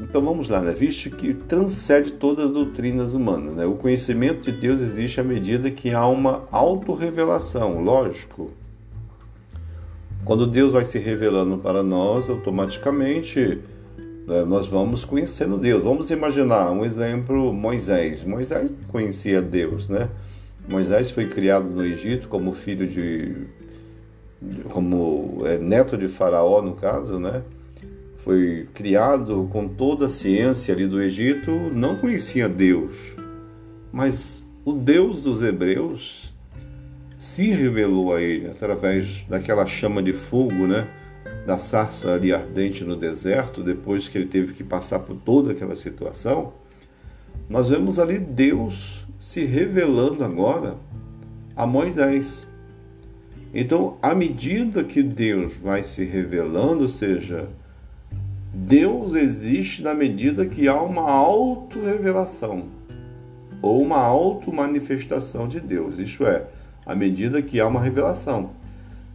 então 0.00 0.22
vamos 0.22 0.48
lá, 0.48 0.60
né? 0.60 0.70
visto 0.70 1.10
que 1.10 1.34
transcende 1.34 2.12
todas 2.12 2.44
as 2.44 2.52
doutrinas 2.52 3.14
humanas, 3.14 3.56
né? 3.56 3.66
o 3.66 3.74
conhecimento 3.74 4.42
de 4.42 4.52
Deus 4.52 4.80
existe 4.80 5.20
à 5.20 5.24
medida 5.24 5.68
que 5.72 5.92
há 5.92 6.06
uma 6.06 6.44
autorrevelação, 6.52 7.82
lógico. 7.82 8.52
Quando 10.24 10.46
Deus 10.46 10.70
vai 10.70 10.84
se 10.84 11.00
revelando 11.00 11.58
para 11.58 11.82
nós, 11.82 12.30
automaticamente 12.30 13.58
nós 14.26 14.66
vamos 14.66 15.04
conhecendo 15.04 15.56
Deus. 15.56 15.82
Vamos 15.82 16.10
imaginar 16.10 16.70
um 16.72 16.84
exemplo: 16.84 17.52
Moisés. 17.52 18.24
Moisés 18.24 18.72
conhecia 18.88 19.40
Deus, 19.40 19.88
né? 19.88 20.08
Moisés 20.68 21.10
foi 21.10 21.28
criado 21.28 21.68
no 21.70 21.84
Egito 21.84 22.28
como 22.28 22.52
filho 22.52 22.88
de 22.88 23.46
como 24.68 25.42
é, 25.44 25.58
neto 25.58 25.96
de 25.96 26.08
Faraó, 26.08 26.60
no 26.60 26.74
caso, 26.74 27.18
né? 27.18 27.42
Foi 28.16 28.68
criado 28.74 29.48
com 29.52 29.68
toda 29.68 30.06
a 30.06 30.08
ciência 30.08 30.74
ali 30.74 30.86
do 30.86 31.00
Egito, 31.00 31.50
não 31.72 31.96
conhecia 31.96 32.48
Deus, 32.48 33.14
mas 33.92 34.44
o 34.64 34.72
Deus 34.72 35.20
dos 35.20 35.42
Hebreus 35.42 36.34
se 37.18 37.48
revelou 37.50 38.14
a 38.14 38.20
ele 38.20 38.48
através 38.48 39.24
daquela 39.28 39.66
chama 39.66 40.02
de 40.02 40.12
fogo, 40.12 40.66
né? 40.66 40.88
Da 41.46 41.58
sarça 41.58 42.12
ali 42.12 42.32
ardente 42.32 42.82
no 42.82 42.96
deserto, 42.96 43.62
depois 43.62 44.08
que 44.08 44.18
ele 44.18 44.26
teve 44.26 44.52
que 44.52 44.64
passar 44.64 44.98
por 44.98 45.14
toda 45.14 45.52
aquela 45.52 45.76
situação. 45.76 46.52
Nós 47.48 47.68
vemos 47.68 48.00
ali 48.00 48.18
Deus 48.18 49.06
se 49.20 49.44
revelando 49.44 50.24
agora 50.24 50.76
a 51.54 51.64
Moisés. 51.64 52.46
Então, 53.54 53.96
à 54.02 54.12
medida 54.12 54.82
que 54.82 55.02
Deus 55.02 55.54
vai 55.54 55.84
se 55.84 56.04
revelando, 56.04 56.82
ou 56.82 56.88
seja, 56.88 57.48
Deus 58.52 59.14
existe 59.14 59.82
na 59.82 59.94
medida 59.94 60.46
que 60.46 60.66
há 60.66 60.82
uma 60.82 61.08
auto-revelação 61.08 62.64
ou 63.62 63.80
uma 63.80 63.98
auto-manifestação 63.98 65.46
de 65.46 65.60
Deus. 65.60 65.98
Isto 65.98 66.26
é, 66.26 66.44
à 66.84 66.94
medida 66.94 67.40
que 67.40 67.60
há 67.60 67.66
uma 67.66 67.80
revelação. 67.80 68.50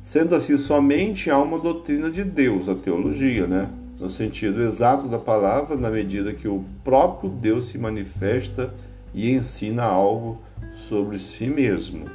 Sendo 0.01 0.35
assim, 0.35 0.57
somente 0.57 1.29
há 1.29 1.37
uma 1.37 1.59
doutrina 1.59 2.09
de 2.09 2.23
Deus, 2.23 2.67
a 2.67 2.75
teologia, 2.75 3.47
né? 3.47 3.69
no 4.01 4.09
sentido 4.09 4.63
exato 4.63 5.07
da 5.07 5.19
palavra, 5.19 5.75
na 5.75 5.89
medida 5.89 6.33
que 6.33 6.47
o 6.47 6.65
próprio 6.83 7.29
Deus 7.29 7.67
se 7.69 7.77
manifesta 7.77 8.73
e 9.13 9.29
ensina 9.29 9.83
algo 9.83 10.41
sobre 10.89 11.19
si 11.19 11.45
mesmo. 11.45 12.05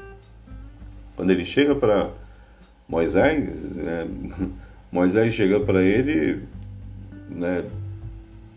Quando 1.15 1.31
ele 1.31 1.45
chega 1.45 1.77
para 1.77 2.11
Moisés, 2.89 3.65
é, 3.79 4.07
Moisés 4.91 5.33
chega 5.33 5.61
para 5.61 5.81
ele, 5.81 6.43
né, 7.31 7.65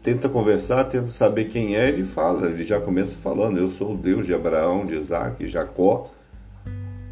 tenta 0.02 0.28
conversar, 0.28 0.86
tenta 0.86 1.08
saber 1.08 1.46
quem 1.46 1.76
é, 1.76 1.88
ele 1.88 2.04
fala, 2.04 2.48
ele 2.48 2.64
já 2.64 2.82
começa 2.82 3.16
falando, 3.16 3.60
eu 3.60 3.70
sou 3.70 3.94
o 3.94 3.98
Deus 3.98 4.26
de 4.26 4.34
Abraão, 4.34 4.88
de 4.88 4.96
Isaac, 4.96 5.44
de 5.44 5.48
Jacó. 5.52 6.10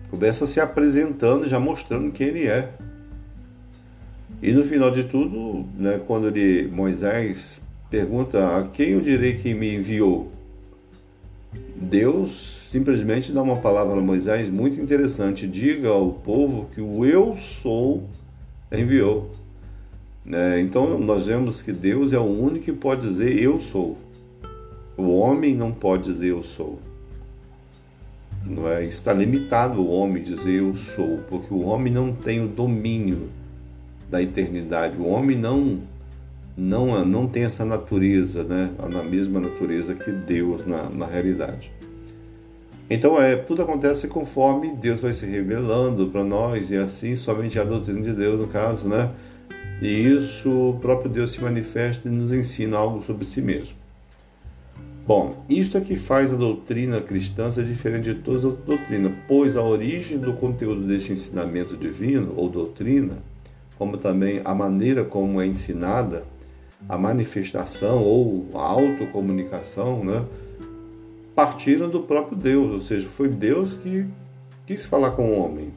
Começa 0.09 0.47
se 0.47 0.59
apresentando, 0.59 1.47
já 1.47 1.59
mostrando 1.59 2.11
quem 2.11 2.27
ele 2.27 2.47
é. 2.47 2.71
E 4.41 4.51
no 4.51 4.63
final 4.63 4.91
de 4.91 5.03
tudo, 5.03 5.65
né, 5.77 5.99
quando 6.05 6.27
ele, 6.27 6.67
Moisés 6.67 7.61
pergunta 7.89 8.57
a 8.57 8.67
quem 8.67 8.91
eu 8.91 9.01
direi 9.01 9.33
que 9.33 9.53
me 9.53 9.75
enviou, 9.75 10.31
Deus 11.75 12.67
simplesmente 12.71 13.31
dá 13.31 13.41
uma 13.41 13.57
palavra 13.57 13.99
a 13.99 14.01
Moisés 14.01 14.49
muito 14.49 14.79
interessante: 14.79 15.47
diga 15.47 15.89
ao 15.89 16.11
povo 16.11 16.69
que 16.73 16.81
o 16.81 17.05
eu 17.05 17.35
sou 17.37 18.03
enviou. 18.71 19.31
Né? 20.25 20.59
Então 20.59 20.99
nós 20.99 21.27
vemos 21.27 21.61
que 21.61 21.71
Deus 21.71 22.13
é 22.13 22.19
o 22.19 22.23
único 22.23 22.65
que 22.65 22.73
pode 22.73 23.01
dizer 23.01 23.41
eu 23.41 23.61
sou. 23.61 23.97
O 24.97 25.09
homem 25.17 25.55
não 25.55 25.71
pode 25.71 26.03
dizer 26.03 26.29
eu 26.29 26.43
sou. 26.43 26.79
Não 28.49 28.67
é? 28.69 28.85
Está 28.85 29.11
limitado 29.11 29.81
o 29.81 29.89
homem 29.89 30.23
dizer 30.23 30.59
eu 30.59 30.73
sou, 30.75 31.19
porque 31.29 31.53
o 31.53 31.61
homem 31.65 31.91
não 31.91 32.13
tem 32.13 32.43
o 32.43 32.47
domínio 32.47 33.29
da 34.09 34.21
eternidade. 34.21 34.95
O 34.97 35.05
homem 35.07 35.37
não 35.37 35.81
não 36.55 37.05
não 37.05 37.27
tem 37.27 37.43
essa 37.43 37.65
natureza, 37.65 38.43
né? 38.43 38.71
Na 38.89 39.03
mesma 39.03 39.39
natureza 39.39 39.93
que 39.93 40.11
Deus 40.11 40.65
na, 40.65 40.89
na 40.89 41.05
realidade. 41.05 41.71
Então 42.89 43.21
é 43.21 43.35
tudo 43.35 43.61
acontece 43.61 44.07
conforme 44.07 44.73
Deus 44.73 45.01
vai 45.01 45.13
se 45.13 45.25
revelando 45.25 46.07
para 46.07 46.23
nós 46.23 46.71
e 46.71 46.75
assim 46.77 47.17
somente 47.17 47.59
a 47.59 47.63
doutrina 47.65 48.01
de 48.01 48.13
Deus 48.13 48.39
no 48.39 48.47
caso, 48.47 48.87
né? 48.87 49.11
E 49.81 49.87
isso 49.87 50.49
o 50.49 50.79
próprio 50.79 51.11
Deus 51.11 51.31
se 51.31 51.41
manifesta 51.41 52.07
e 52.07 52.11
nos 52.11 52.31
ensina 52.31 52.77
algo 52.77 53.03
sobre 53.03 53.25
si 53.25 53.41
mesmo. 53.41 53.75
Bom, 55.07 55.45
isto 55.49 55.77
é 55.77 55.81
que 55.81 55.95
faz 55.95 56.33
a 56.33 56.35
doutrina 56.35 56.99
cristã 56.99 57.49
ser 57.49 57.63
diferente 57.63 58.13
de 58.13 58.15
todas 58.15 58.39
as 58.39 58.45
outras 58.45 58.65
doutrinas, 58.65 59.13
pois 59.27 59.55
a 59.55 59.63
origem 59.63 60.17
do 60.17 60.33
conteúdo 60.33 60.85
desse 60.85 61.13
ensinamento 61.13 61.77
divino 61.77 62.33
ou 62.35 62.49
doutrina 62.49 63.17
como 63.77 63.97
também 63.97 64.41
a 64.43 64.53
maneira 64.53 65.03
como 65.03 65.39
é 65.39 65.45
ensinada, 65.45 66.23
a 66.89 66.97
manifestação 66.97 68.03
ou 68.03 68.47
a 68.53 68.61
autocomunicação, 68.61 70.03
né, 70.03 70.25
partiram 71.35 71.89
do 71.89 72.01
próprio 72.01 72.37
Deus, 72.37 72.71
ou 72.71 72.79
seja, 72.79 73.07
foi 73.07 73.27
Deus 73.27 73.77
que 73.77 74.05
quis 74.65 74.85
falar 74.85 75.11
com 75.11 75.31
o 75.31 75.39
homem. 75.39 75.71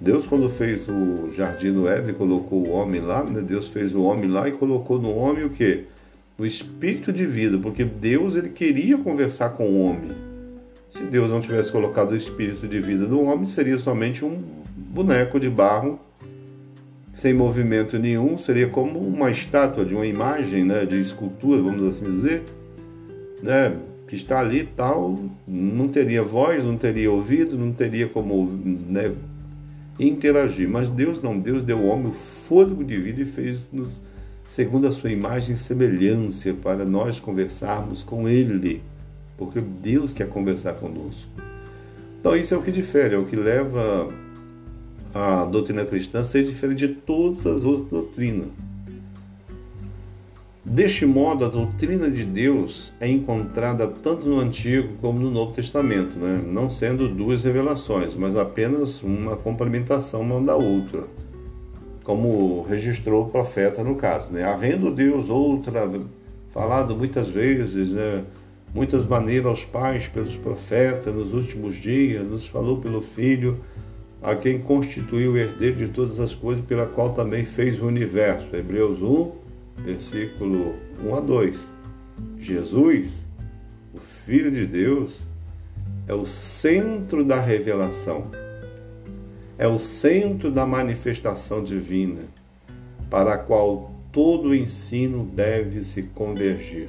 Deus, 0.00 0.26
quando 0.26 0.50
fez 0.50 0.88
o 0.88 1.30
jardim 1.30 1.72
do 1.72 1.86
Éden, 1.86 2.14
colocou 2.14 2.66
o 2.66 2.70
homem 2.70 3.00
lá, 3.00 3.22
né? 3.22 3.40
Deus 3.40 3.68
fez 3.68 3.94
o 3.94 4.02
homem 4.02 4.28
lá 4.28 4.48
e 4.48 4.52
colocou 4.52 5.00
no 5.00 5.16
homem 5.16 5.44
o 5.44 5.50
quê? 5.50 5.84
O 6.38 6.46
espírito 6.46 7.12
de 7.12 7.26
vida, 7.26 7.58
porque 7.58 7.84
Deus 7.84 8.34
ele 8.34 8.48
queria 8.48 8.98
conversar 8.98 9.50
com 9.50 9.68
o 9.68 9.82
homem. 9.82 10.12
Se 10.90 11.02
Deus 11.04 11.28
não 11.28 11.40
tivesse 11.40 11.70
colocado 11.70 12.12
o 12.12 12.16
espírito 12.16 12.66
de 12.66 12.80
vida 12.80 13.06
no 13.06 13.22
homem, 13.22 13.46
seria 13.46 13.78
somente 13.78 14.24
um 14.24 14.42
boneco 14.76 15.38
de 15.38 15.48
barro 15.48 16.00
sem 17.12 17.34
movimento 17.34 17.98
nenhum, 17.98 18.38
seria 18.38 18.68
como 18.68 18.98
uma 18.98 19.30
estátua 19.30 19.84
de 19.84 19.94
uma 19.94 20.06
imagem, 20.06 20.64
né, 20.64 20.86
de 20.86 20.98
escultura, 20.98 21.60
vamos 21.60 21.86
assim 21.86 22.06
dizer, 22.06 22.42
né, 23.42 23.76
que 24.08 24.16
está 24.16 24.40
ali 24.40 24.68
tal, 24.76 25.18
não 25.46 25.88
teria 25.88 26.22
voz, 26.22 26.64
não 26.64 26.76
teria 26.76 27.10
ouvido, 27.10 27.56
não 27.58 27.72
teria 27.72 28.08
como 28.08 28.46
né, 28.88 29.12
interagir. 29.98 30.68
Mas 30.68 30.88
Deus 30.88 31.22
não, 31.22 31.38
Deus 31.38 31.62
deu 31.62 31.78
ao 31.78 31.84
homem 31.84 32.08
o 32.08 32.14
fôlego 32.14 32.82
de 32.82 32.96
vida 32.96 33.22
e 33.22 33.24
fez-nos 33.24 34.00
segundo 34.54 34.86
a 34.86 34.92
sua 34.92 35.10
imagem 35.10 35.54
e 35.54 35.56
semelhança 35.58 36.52
para 36.52 36.84
nós 36.84 37.18
conversarmos 37.18 38.02
com 38.02 38.28
Ele, 38.28 38.82
porque 39.38 39.62
Deus 39.62 40.12
quer 40.12 40.28
conversar 40.28 40.74
conosco. 40.74 41.26
Então 42.20 42.36
isso 42.36 42.52
é 42.52 42.56
o 42.58 42.62
que 42.62 42.70
difere, 42.70 43.14
é 43.14 43.18
o 43.18 43.24
que 43.24 43.34
leva 43.34 44.12
a 45.14 45.46
doutrina 45.46 45.86
cristã 45.86 46.22
ser 46.22 46.44
diferente 46.44 46.86
de 46.86 46.88
todas 46.88 47.46
as 47.46 47.64
outras 47.64 47.88
doutrinas. 47.88 48.48
Deste 50.62 51.06
modo, 51.06 51.46
a 51.46 51.48
doutrina 51.48 52.10
de 52.10 52.22
Deus 52.22 52.92
é 53.00 53.08
encontrada 53.08 53.88
tanto 53.88 54.28
no 54.28 54.38
Antigo 54.38 54.90
como 55.00 55.18
no 55.18 55.30
Novo 55.30 55.54
Testamento, 55.54 56.18
né? 56.18 56.42
não 56.52 56.68
sendo 56.68 57.08
duas 57.08 57.42
revelações, 57.42 58.14
mas 58.14 58.36
apenas 58.36 59.02
uma 59.02 59.34
complementação 59.34 60.20
uma 60.20 60.40
da 60.42 60.54
outra, 60.54 61.04
como 62.02 62.62
registrou 62.62 63.26
o 63.26 63.28
profeta 63.28 63.82
no 63.84 63.94
caso. 63.96 64.32
Né? 64.32 64.44
Havendo 64.44 64.94
Deus 64.94 65.28
outra, 65.28 65.88
falado 66.52 66.96
muitas 66.96 67.28
vezes, 67.28 67.90
né? 67.90 68.24
muitas 68.74 69.06
maneiras 69.06 69.46
aos 69.46 69.64
pais 69.64 70.08
pelos 70.08 70.36
profetas 70.36 71.14
nos 71.14 71.32
últimos 71.32 71.76
dias, 71.76 72.26
nos 72.26 72.46
falou 72.46 72.78
pelo 72.78 73.02
Filho, 73.02 73.60
a 74.22 74.34
quem 74.36 74.60
constituiu 74.60 75.32
o 75.32 75.36
herdeiro 75.36 75.76
de 75.76 75.88
todas 75.88 76.20
as 76.20 76.34
coisas, 76.34 76.64
pela 76.64 76.86
qual 76.86 77.12
também 77.12 77.44
fez 77.44 77.80
o 77.80 77.86
universo. 77.86 78.54
Hebreus 78.54 79.02
1, 79.02 79.32
versículo 79.84 80.74
1 81.04 81.14
a 81.14 81.20
2. 81.20 81.66
Jesus, 82.38 83.24
o 83.92 83.98
Filho 83.98 84.50
de 84.50 84.64
Deus, 84.64 85.20
é 86.06 86.14
o 86.14 86.24
centro 86.24 87.24
da 87.24 87.40
revelação, 87.40 88.26
é 89.58 89.66
o 89.66 89.78
centro 89.78 90.50
da 90.50 90.66
manifestação 90.66 91.62
divina, 91.62 92.22
para 93.10 93.34
a 93.34 93.38
qual 93.38 93.92
todo 94.10 94.48
o 94.48 94.54
ensino 94.54 95.24
deve 95.24 95.82
se 95.82 96.02
convergir. 96.02 96.88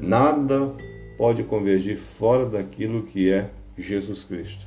Nada 0.00 0.72
pode 1.16 1.42
convergir 1.42 1.96
fora 1.96 2.46
daquilo 2.46 3.02
que 3.02 3.30
é 3.30 3.50
Jesus 3.76 4.24
Cristo. 4.24 4.66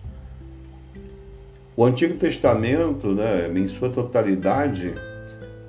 O 1.75 1.85
Antigo 1.85 2.15
Testamento, 2.15 3.13
né, 3.13 3.49
em 3.55 3.67
sua 3.67 3.89
totalidade, 3.89 4.93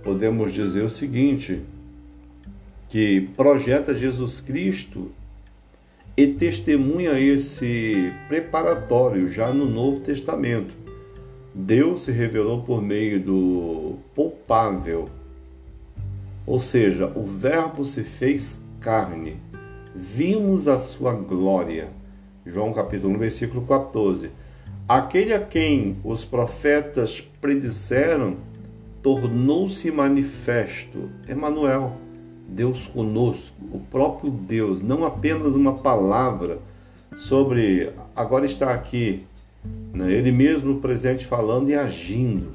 podemos 0.03 0.53
dizer 0.53 0.83
o 0.83 0.91
seguinte: 0.91 1.63
que 2.89 3.29
projeta 3.37 3.95
Jesus 3.95 4.41
Cristo 4.41 5.13
e 6.17 6.27
testemunha 6.27 7.19
esse 7.19 8.13
preparatório 8.29 9.29
já 9.29 9.55
no 9.55 9.65
Novo 9.65 10.01
Testamento. 10.01 10.75
Deus 11.61 12.05
se 12.05 12.11
revelou 12.11 12.63
por 12.63 12.81
meio 12.81 13.23
do 13.23 13.97
poupável, 14.15 15.05
ou 16.47 16.59
seja, 16.59 17.07
o 17.15 17.23
Verbo 17.23 17.85
se 17.85 18.03
fez 18.03 18.59
carne. 18.81 19.37
Vimos 19.95 20.67
a 20.67 20.79
sua 20.79 21.13
glória. 21.13 21.89
João 22.47 22.73
capítulo 22.73 23.15
1, 23.15 23.19
versículo 23.19 23.67
14. 23.67 24.31
Aquele 24.89 25.35
a 25.35 25.39
quem 25.39 25.99
os 26.03 26.25
profetas 26.25 27.21
predisseram 27.41 28.39
tornou-se 29.03 29.91
manifesto. 29.91 31.11
Emmanuel, 31.29 31.93
Deus 32.49 32.87
conosco, 32.87 33.55
o 33.71 33.79
próprio 33.79 34.31
Deus, 34.31 34.81
não 34.81 35.05
apenas 35.05 35.55
uma 35.55 35.75
palavra 35.75 36.59
sobre 37.19 37.93
agora 38.17 38.47
está 38.47 38.73
aqui, 38.73 39.27
né? 39.93 40.13
ele 40.13 40.33
mesmo 40.33 40.81
presente 40.81 41.27
falando 41.27 41.69
e 41.69 41.75
agindo. 41.75 42.53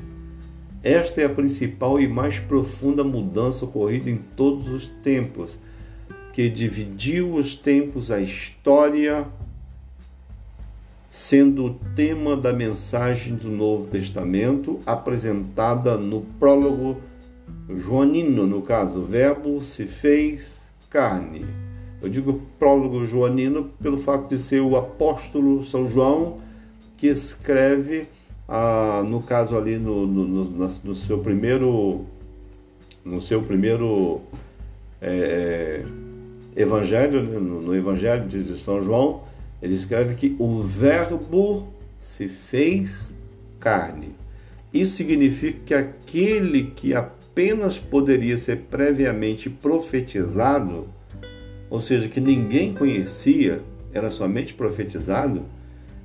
Esta 0.84 1.22
é 1.22 1.26
a 1.26 1.30
principal 1.30 2.00
e 2.00 2.08
mais 2.08 2.39
profunda 2.39 3.04
mudança 3.04 3.65
ocorrida 3.65 4.10
em 4.10 4.18
todos 4.18 4.70
os 4.70 4.88
tempos, 4.88 5.58
que 6.32 6.50
dividiu 6.50 7.34
os 7.34 7.56
tempos, 7.56 8.12
a 8.12 8.20
história, 8.20 9.26
sendo 11.10 11.65
o 11.65 11.74
tema 11.96 12.36
da 12.36 12.54
mensagem 12.54 13.36
do 13.36 13.50
Novo 13.50 13.88
Testamento 13.88 14.80
apresentada 14.86 15.98
no 15.98 16.22
prólogo 16.38 16.98
joanino, 17.70 18.46
no 18.46 18.62
caso, 18.62 19.00
o 19.00 19.04
verbo 19.04 19.62
se 19.62 19.88
fez 19.88 20.58
carne. 20.89 21.46
Eu 22.02 22.10
digo 22.10 22.41
prólogo 22.60 23.06
joanino 23.06 23.72
pelo 23.82 23.98
fato 23.98 24.30
de 24.30 24.38
ser 24.38 24.60
o 24.60 24.76
apóstolo 24.76 25.63
São 25.63 25.89
João 25.89 26.38
que 26.98 27.08
escreve, 27.08 28.08
ah, 28.48 29.04
no 29.08 29.22
caso 29.22 29.58
ali 29.58 29.78
no, 29.78 30.06
no, 30.06 30.26
no, 30.26 30.68
no, 30.84 30.96
seu 30.96 31.20
primeiro 31.20 32.06
no 33.04 33.22
seu 33.22 33.42
primeiro 33.42 34.22
é, 35.02 35.84
evangelho, 36.56 37.22
né, 37.22 37.38
no 37.40 37.76
evangelho 37.76 38.28
de 38.28 38.58
São 38.58 38.82
João, 38.82 39.24
ele 39.62 39.76
escreve 39.76 40.16
que 40.16 40.36
o 40.40 40.62
Verbo 40.62 41.68
se 42.00 42.28
fez 42.28 43.14
carne. 43.60 44.10
Isso 44.74 44.96
significa 44.96 45.60
que 45.66 45.74
aquele 45.74 46.64
que 46.76 46.94
apenas 46.94 47.80
poderia 47.80 48.38
ser 48.38 48.58
previamente 48.70 49.50
profetizado, 49.50 50.88
ou 51.70 51.80
seja, 51.80 52.08
que 52.08 52.20
ninguém 52.20 52.74
conhecia, 52.74 53.62
era 53.94 54.12
somente 54.12 54.54
profetizado, 54.54 55.44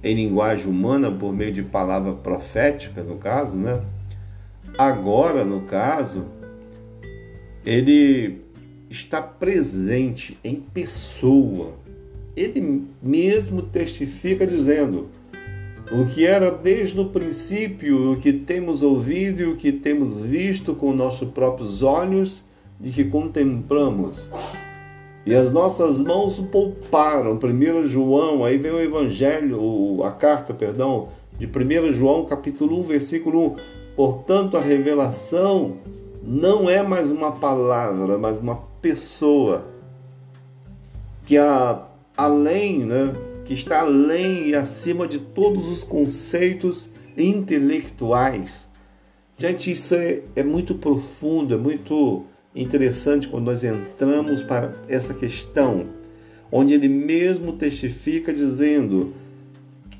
em 0.02 0.14
linguagem 0.14 0.66
humana 0.66 1.10
por 1.10 1.32
meio 1.32 1.52
de 1.52 1.62
palavra 1.62 2.12
profética, 2.12 3.02
no 3.02 3.16
caso, 3.16 3.56
né? 3.56 3.82
Agora, 4.78 5.44
no 5.44 5.62
caso, 5.62 6.26
ele 7.64 8.40
está 8.88 9.20
presente 9.20 10.38
em 10.42 10.56
pessoa. 10.56 11.74
Ele 12.36 12.86
mesmo 13.02 13.62
testifica 13.62 14.46
dizendo: 14.46 15.08
o 15.90 16.06
que 16.06 16.24
era 16.24 16.50
desde 16.50 16.98
o 16.98 17.06
princípio, 17.06 18.12
o 18.12 18.16
que 18.16 18.32
temos 18.32 18.82
ouvido 18.82 19.42
e 19.42 19.46
o 19.46 19.56
que 19.56 19.72
temos 19.72 20.20
visto 20.20 20.74
com 20.74 20.92
nossos 20.92 21.28
próprios 21.30 21.82
olhos 21.82 22.44
e 22.82 22.90
que 22.90 23.04
contemplamos. 23.04 24.30
E 25.26 25.34
as 25.34 25.50
nossas 25.50 26.00
mãos 26.00 26.38
pouparam. 26.38 27.38
1 27.38 27.86
João, 27.86 28.44
aí 28.44 28.56
vem 28.56 28.72
o 28.72 28.80
evangelho, 28.80 30.02
a 30.02 30.10
carta, 30.10 30.54
perdão, 30.54 31.08
de 31.38 31.46
1 31.46 31.92
João, 31.92 32.24
capítulo 32.24 32.78
1, 32.80 32.82
versículo 32.82 33.48
1. 33.52 33.56
Portanto, 33.96 34.56
a 34.56 34.60
revelação 34.60 35.76
não 36.22 36.68
é 36.68 36.82
mais 36.82 37.10
uma 37.10 37.32
palavra, 37.32 38.16
mas 38.18 38.38
uma 38.38 38.56
pessoa 38.80 39.66
que 41.26 41.36
a, 41.36 41.86
além, 42.16 42.80
né, 42.80 43.12
que 43.44 43.54
está 43.54 43.80
além 43.80 44.48
e 44.48 44.54
acima 44.54 45.06
de 45.06 45.18
todos 45.18 45.66
os 45.66 45.84
conceitos 45.84 46.90
intelectuais. 47.16 48.68
Gente, 49.36 49.70
isso 49.70 49.94
é, 49.94 50.22
é 50.36 50.42
muito 50.42 50.74
profundo, 50.74 51.54
é 51.54 51.56
muito 51.56 52.24
interessante 52.54 53.28
quando 53.28 53.46
nós 53.46 53.62
entramos 53.62 54.42
para 54.42 54.72
essa 54.88 55.14
questão, 55.14 55.86
onde 56.50 56.74
ele 56.74 56.88
mesmo 56.88 57.52
testifica 57.52 58.32
dizendo 58.32 59.14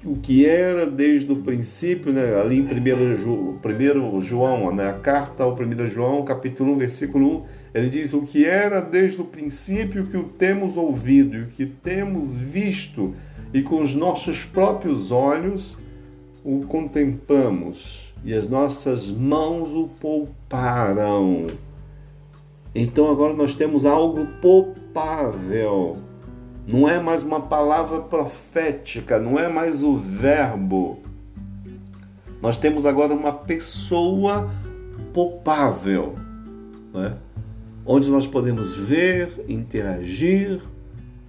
o 0.05 0.17
que 0.17 0.47
era 0.47 0.87
desde 0.87 1.31
o 1.31 1.37
princípio, 1.37 2.13
né, 2.13 2.41
ali 2.41 2.57
em 2.57 2.63
1 2.63 4.23
João, 4.23 4.75
né, 4.75 4.89
a 4.89 4.95
carta 4.95 5.45
ao 5.45 5.55
1 5.55 5.87
João, 5.87 6.25
capítulo 6.25 6.73
1, 6.73 6.79
versículo 6.79 7.37
1, 7.41 7.45
ele 7.75 7.91
diz 7.91 8.15
o 8.15 8.23
que 8.23 8.45
era 8.45 8.81
desde 8.81 9.21
o 9.21 9.25
princípio 9.25 10.07
que 10.07 10.17
o 10.17 10.25
temos 10.25 10.77
ouvido 10.77 11.37
e 11.37 11.43
o 11.43 11.47
que 11.47 11.67
temos 11.67 12.37
visto 12.37 13.15
e 13.53 13.63
com 13.63 13.83
os 13.83 13.95
nossos 13.95 14.45
próprios 14.45 15.11
olhos 15.11 15.77
o 16.43 16.61
contemplamos 16.67 18.13
e 18.25 18.33
as 18.35 18.49
nossas 18.49 19.11
mãos 19.11 19.71
o 19.71 19.89
pouparam. 20.01 21.47
Então 22.75 23.11
agora 23.11 23.35
nós 23.35 23.55
temos 23.55 23.85
algo 23.85 24.27
poupável. 24.41 25.99
Não 26.67 26.89
é 26.89 27.01
mais 27.01 27.23
uma 27.23 27.41
palavra 27.41 28.01
profética, 28.01 29.19
não 29.19 29.39
é 29.39 29.49
mais 29.49 29.83
o 29.83 29.97
verbo. 29.97 31.01
Nós 32.41 32.57
temos 32.57 32.87
agora 32.87 33.13
uma 33.13 33.33
pessoa 33.33 34.51
poupável, 35.13 36.15
né? 36.95 37.17
onde 37.85 38.09
nós 38.09 38.27
podemos 38.27 38.77
ver, 38.77 39.45
interagir, 39.49 40.61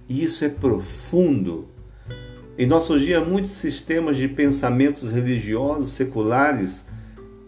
e 0.08 0.22
isso 0.22 0.44
é 0.44 0.48
profundo. 0.48 1.68
Em 2.56 2.66
nossos 2.66 3.02
dias, 3.02 3.26
muitos 3.26 3.50
sistemas 3.50 4.16
de 4.16 4.28
pensamentos 4.28 5.10
religiosos 5.10 5.90
seculares 5.90 6.84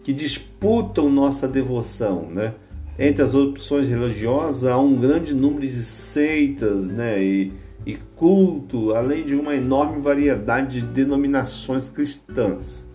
que 0.03 0.11
disputam 0.11 1.09
nossa 1.09 1.47
devoção, 1.47 2.27
né? 2.29 2.53
Entre 2.97 3.21
as 3.21 3.35
opções 3.35 3.89
religiosas 3.89 4.65
há 4.65 4.77
um 4.77 4.95
grande 4.95 5.33
número 5.33 5.61
de 5.61 5.69
seitas, 5.69 6.89
né? 6.89 7.21
E, 7.21 7.53
e 7.85 7.95
culto, 8.15 8.93
além 8.93 9.25
de 9.25 9.35
uma 9.35 9.55
enorme 9.55 10.01
variedade 10.01 10.79
de 10.79 10.87
denominações 10.87 11.89
cristãs. 11.89 12.85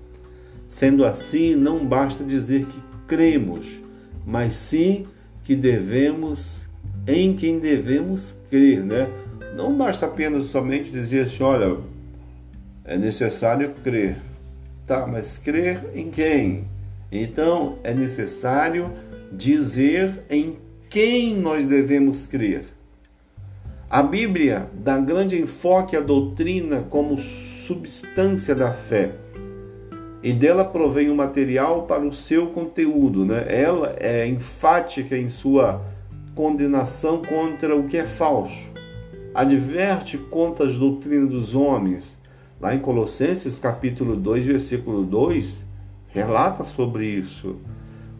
Sendo 0.67 1.05
assim, 1.05 1.55
não 1.55 1.85
basta 1.85 2.25
dizer 2.25 2.65
que 2.65 2.83
cremos, 3.07 3.81
mas 4.25 4.55
sim 4.55 5.07
que 5.43 5.55
devemos 5.55 6.69
em 7.07 7.35
quem 7.35 7.59
devemos 7.59 8.35
crer, 8.49 8.85
né? 8.85 9.09
Não 9.55 9.77
basta 9.77 10.07
apenas 10.07 10.45
somente 10.45 10.93
dizer 10.93 11.23
assim, 11.23 11.43
olha, 11.43 11.77
é 12.85 12.97
necessário 12.97 13.75
crer. 13.83 14.17
Tá, 14.87 15.07
mas 15.07 15.39
crer 15.39 15.85
em 15.95 16.11
quem? 16.11 16.65
Então 17.11 17.79
é 17.83 17.93
necessário 17.93 18.93
dizer 19.31 20.25
em 20.29 20.57
quem 20.89 21.37
nós 21.37 21.67
devemos 21.67 22.27
crer. 22.27 22.65
A 23.89 24.03
Bíblia 24.03 24.69
dá 24.75 24.99
grande 24.99 25.41
enfoque 25.41 25.97
à 25.97 26.01
doutrina 26.01 26.87
como 26.89 27.19
substância 27.19 28.55
da 28.55 28.73
fé. 28.73 29.13
E 30.23 30.33
dela 30.33 30.65
provém 30.65 31.11
o 31.11 31.15
material 31.15 31.83
para 31.83 32.07
o 32.07 32.13
seu 32.13 32.49
conteúdo. 32.49 33.25
Né? 33.25 33.45
Ela 33.49 33.97
é 33.99 34.27
enfática 34.27 35.17
em 35.17 35.29
sua 35.29 35.83
condenação 36.35 37.23
contra 37.23 37.75
o 37.75 37.85
que 37.85 37.97
é 37.97 38.05
falso. 38.05 38.71
Adverte 39.35 40.19
contra 40.19 40.67
as 40.67 40.77
doutrinas 40.77 41.31
dos 41.31 41.55
homens 41.55 42.21
Lá 42.61 42.75
em 42.75 42.79
Colossenses 42.79 43.59
capítulo 43.59 44.15
2, 44.15 44.45
versículo 44.45 45.03
2, 45.03 45.65
relata 46.09 46.63
sobre 46.63 47.07
isso. 47.07 47.57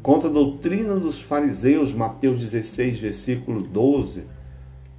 Contra 0.03 0.31
a 0.31 0.33
doutrina 0.33 0.97
dos 0.97 1.21
fariseus, 1.21 1.93
Mateus 1.93 2.41
16, 2.41 2.99
versículo 3.01 3.61
12, 3.61 4.25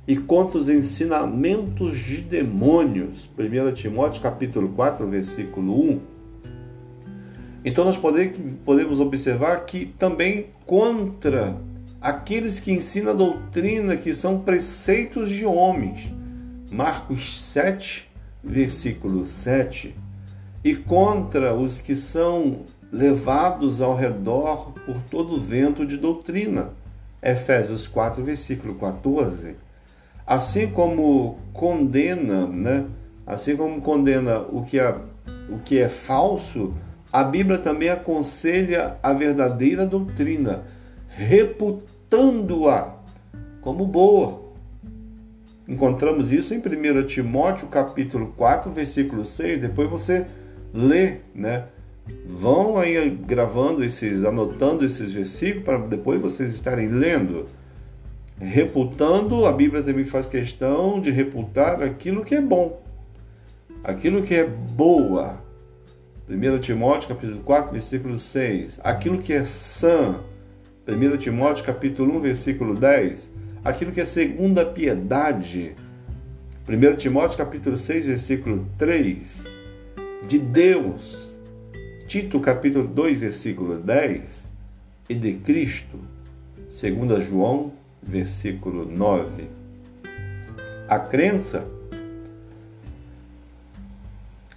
e 0.07 0.15
contra 0.15 0.59
os 0.59 0.69
ensinamentos 0.69 1.97
de 1.97 2.21
demônios, 2.21 3.29
1 3.37 3.73
Timóteo 3.73 4.21
capítulo 4.21 4.69
4, 4.69 5.07
versículo 5.07 5.91
1. 5.91 5.99
Então 7.65 7.83
nós 7.83 7.97
podemos 7.97 8.99
observar 8.99 9.65
que 9.65 9.85
também 9.85 10.47
contra 10.65 11.57
aqueles 11.99 12.59
que 12.59 12.71
ensinam 12.71 13.11
a 13.11 13.15
doutrina 13.15 13.97
que 13.97 14.13
são 14.13 14.39
preceitos 14.39 15.29
de 15.29 15.45
homens. 15.45 16.11
Marcos 16.71 17.41
7, 17.41 18.07
versículo 18.43 19.25
7, 19.25 19.95
e 20.63 20.75
contra 20.75 21.55
os 21.55 21.81
que 21.81 21.95
são 21.95 22.65
levados 22.91 23.81
ao 23.81 23.95
redor 23.95 24.73
por 24.85 24.97
todo 25.09 25.39
vento 25.39 25.85
de 25.85 25.97
doutrina. 25.97 26.69
Efésios 27.21 27.87
4, 27.87 28.23
versículo 28.23 28.75
14. 28.75 29.55
Assim 30.25 30.67
como 30.67 31.39
condena, 31.53 32.45
né? 32.47 32.85
Assim 33.25 33.55
como 33.55 33.81
condena 33.81 34.39
o 34.39 34.63
que 34.63 34.79
é, 34.79 34.95
o 35.49 35.59
que 35.59 35.79
é 35.79 35.87
falso, 35.87 36.73
a 37.11 37.23
Bíblia 37.23 37.57
também 37.57 37.89
aconselha 37.89 38.97
a 39.03 39.13
verdadeira 39.13 39.85
doutrina, 39.85 40.63
reputando-a 41.09 42.95
como 43.61 43.85
boa. 43.85 44.41
Encontramos 45.67 46.33
isso 46.33 46.53
em 46.53 46.57
1 46.57 47.05
Timóteo 47.05 47.67
capítulo 47.67 48.33
4, 48.35 48.71
versículo 48.71 49.25
6. 49.25 49.59
Depois 49.59 49.89
você 49.89 50.25
lê, 50.73 51.17
né? 51.33 51.65
Vão 52.25 52.77
aí 52.77 53.09
gravando 53.09 53.83
esses, 53.83 54.23
anotando 54.25 54.85
esses 54.85 55.11
versículos 55.11 55.63
para 55.63 55.77
depois 55.79 56.21
vocês 56.21 56.53
estarem 56.53 56.89
lendo. 56.89 57.45
Reputando, 58.39 59.45
a 59.45 59.51
Bíblia 59.51 59.83
também 59.83 60.03
faz 60.03 60.27
questão 60.27 60.99
de 60.99 61.11
reputar 61.11 61.81
aquilo 61.81 62.23
que 62.23 62.35
é 62.35 62.41
bom, 62.41 62.81
aquilo 63.83 64.23
que 64.23 64.33
é 64.33 64.45
boa. 64.45 65.39
1 66.27 66.59
Timóteo 66.59 67.09
capítulo 67.09 67.41
4, 67.41 67.71
versículo 67.71 68.17
6. 68.17 68.79
Aquilo 68.83 69.17
que 69.17 69.33
é 69.33 69.43
sã. 69.43 70.21
1 70.87 71.17
Timóteo 71.17 71.63
capítulo 71.65 72.17
1, 72.17 72.21
versículo 72.21 72.73
10 72.73 73.41
aquilo 73.63 73.91
que 73.91 74.01
é 74.01 74.05
segunda 74.05 74.65
piedade. 74.65 75.75
1 76.67 76.95
Timóteo 76.97 77.37
capítulo 77.37 77.77
6, 77.77 78.05
versículo 78.05 78.67
3, 78.77 79.47
de 80.27 80.39
Deus. 80.39 81.30
Tito 82.11 82.41
capítulo 82.41 82.85
2, 82.89 83.17
versículo 83.17 83.79
10, 83.79 84.45
e 85.07 85.15
de 85.15 85.35
Cristo. 85.35 85.97
2 86.57 87.23
João, 87.23 87.71
versículo 88.03 88.83
9. 88.83 89.47
A 90.89 90.99
crença 90.99 91.65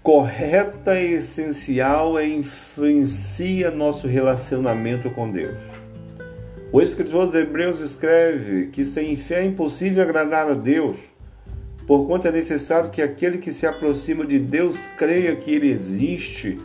correta 0.03 0.99
e 0.99 1.13
essencial 1.13 2.19
é 2.19 2.27
influencia 2.27 3.71
nosso 3.71 4.09
relacionamento 4.09 5.09
com 5.13 5.31
Deus. 5.31 5.61
O 6.73 6.83
escritor 6.83 7.21
aos 7.21 7.35
Hebreus 7.35 7.79
escreve 7.79 8.67
que 8.67 8.85
sem 8.85 9.15
fé 9.15 9.43
é 9.43 9.45
impossível 9.45 10.03
agradar 10.03 10.49
a 10.51 10.55
Deus, 10.55 10.97
porquanto 11.87 12.27
é 12.27 12.33
necessário 12.33 12.91
que 12.91 13.01
aquele 13.01 13.39
que 13.39 13.53
se 13.53 13.65
aproxima 13.65 14.27
de 14.27 14.41
Deus 14.41 14.89
creia 14.99 15.37
que 15.37 15.53
Ele 15.53 15.71
existe 15.71 16.59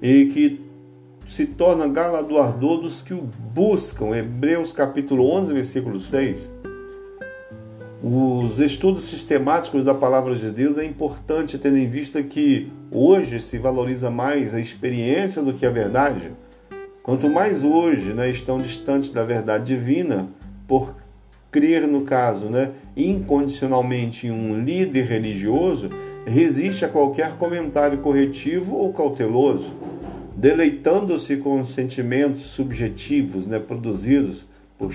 e 0.00 0.26
que 0.26 0.68
se 1.26 1.44
torna 1.44 1.86
galardoador 1.86 2.80
dos 2.80 3.02
que 3.02 3.12
o 3.12 3.28
buscam. 3.52 4.16
Hebreus 4.16 4.72
capítulo 4.72 5.30
11, 5.30 5.52
versículo 5.52 6.00
6. 6.00 6.52
Os 8.02 8.60
estudos 8.60 9.04
sistemáticos 9.04 9.84
da 9.84 9.92
palavra 9.92 10.34
de 10.34 10.50
Deus 10.50 10.78
é 10.78 10.84
importante 10.84 11.58
tendo 11.58 11.76
em 11.76 11.88
vista 11.88 12.22
que 12.22 12.70
hoje 12.92 13.40
se 13.40 13.58
valoriza 13.58 14.10
mais 14.10 14.54
a 14.54 14.60
experiência 14.60 15.42
do 15.42 15.52
que 15.52 15.66
a 15.66 15.70
verdade. 15.70 16.30
Quanto 17.02 17.28
mais 17.28 17.64
hoje 17.64 18.12
né, 18.12 18.30
estão 18.30 18.60
distantes 18.60 19.10
da 19.10 19.24
verdade 19.24 19.74
divina, 19.74 20.28
por 20.66 20.94
crer, 21.50 21.88
no 21.88 22.02
caso, 22.02 22.46
né, 22.46 22.70
incondicionalmente 22.96 24.26
em 24.26 24.30
um 24.30 24.62
líder 24.62 25.06
religioso, 25.06 25.88
resiste 26.28 26.84
a 26.84 26.88
qualquer 26.88 27.36
comentário 27.36 27.98
corretivo 27.98 28.76
ou 28.76 28.92
cauteloso, 28.92 29.72
deleitando-se 30.36 31.36
com 31.38 31.64
sentimentos 31.64 32.42
subjetivos 32.42 33.46
né, 33.46 33.58
produzidos 33.58 34.46
por 34.78 34.94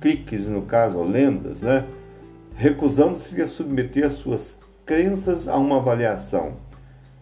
cliques, 0.00 0.48
no 0.48 0.62
caso, 0.62 1.02
lendas, 1.02 1.60
né? 1.60 1.84
recusando-se 2.56 3.40
a 3.40 3.46
submeter 3.46 4.06
as 4.06 4.14
suas 4.14 4.58
crenças 4.84 5.46
a 5.46 5.56
uma 5.56 5.76
avaliação. 5.76 6.54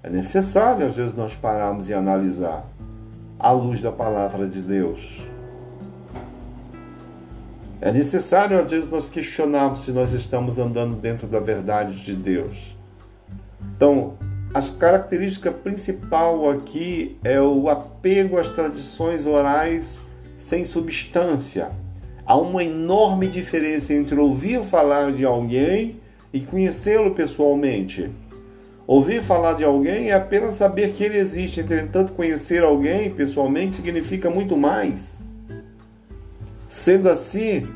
É 0.03 0.09
necessário, 0.09 0.87
às 0.87 0.95
vezes, 0.95 1.15
nós 1.15 1.35
pararmos 1.35 1.89
e 1.89 1.95
analisar 1.95 2.65
à 3.39 3.51
luz 3.51 3.83
da 3.83 3.91
palavra 3.91 4.47
de 4.47 4.63
Deus. 4.63 5.21
É 7.81 7.93
necessário, 7.93 8.59
às 8.59 8.71
vezes, 8.71 8.89
nós 8.89 9.09
questionarmos 9.09 9.81
se 9.81 9.91
nós 9.91 10.13
estamos 10.13 10.59
andando 10.59 10.97
dentro 10.97 11.27
da 11.27 11.41
verdade 11.41 12.03
de 12.03 12.15
Deus. 12.15 12.76
Então, 13.77 14.15
as 14.53 14.71
característica 14.71 15.53
principal 15.53 16.51
aqui 16.51 17.19
é 17.23 17.41
o 17.41 17.69
apego 17.69 18.39
às 18.39 18.49
tradições 18.49 19.27
orais 19.27 20.01
sem 20.37 20.65
substância 20.65 21.71
Há 22.27 22.37
uma 22.37 22.65
enorme 22.65 23.29
diferença 23.29 23.95
entre 23.95 24.19
ouvir 24.19 24.61
falar 24.65 25.13
de 25.13 25.25
alguém 25.25 26.01
e 26.33 26.41
conhecê-lo 26.41 27.15
pessoalmente. 27.15 28.11
Ouvir 28.85 29.23
falar 29.23 29.53
de 29.53 29.63
alguém 29.63 30.11
é 30.11 30.15
apenas 30.15 30.55
saber 30.55 30.93
que 30.93 31.05
ele 31.05 31.19
existe, 31.19 31.61
entretanto, 31.61 32.13
conhecer 32.13 32.65
alguém 32.65 33.11
pessoalmente 33.11 33.77
significa 33.77 34.29
muito 34.29 34.57
mais. 34.57 35.17
Sendo 36.69 37.09
assim, 37.09 37.69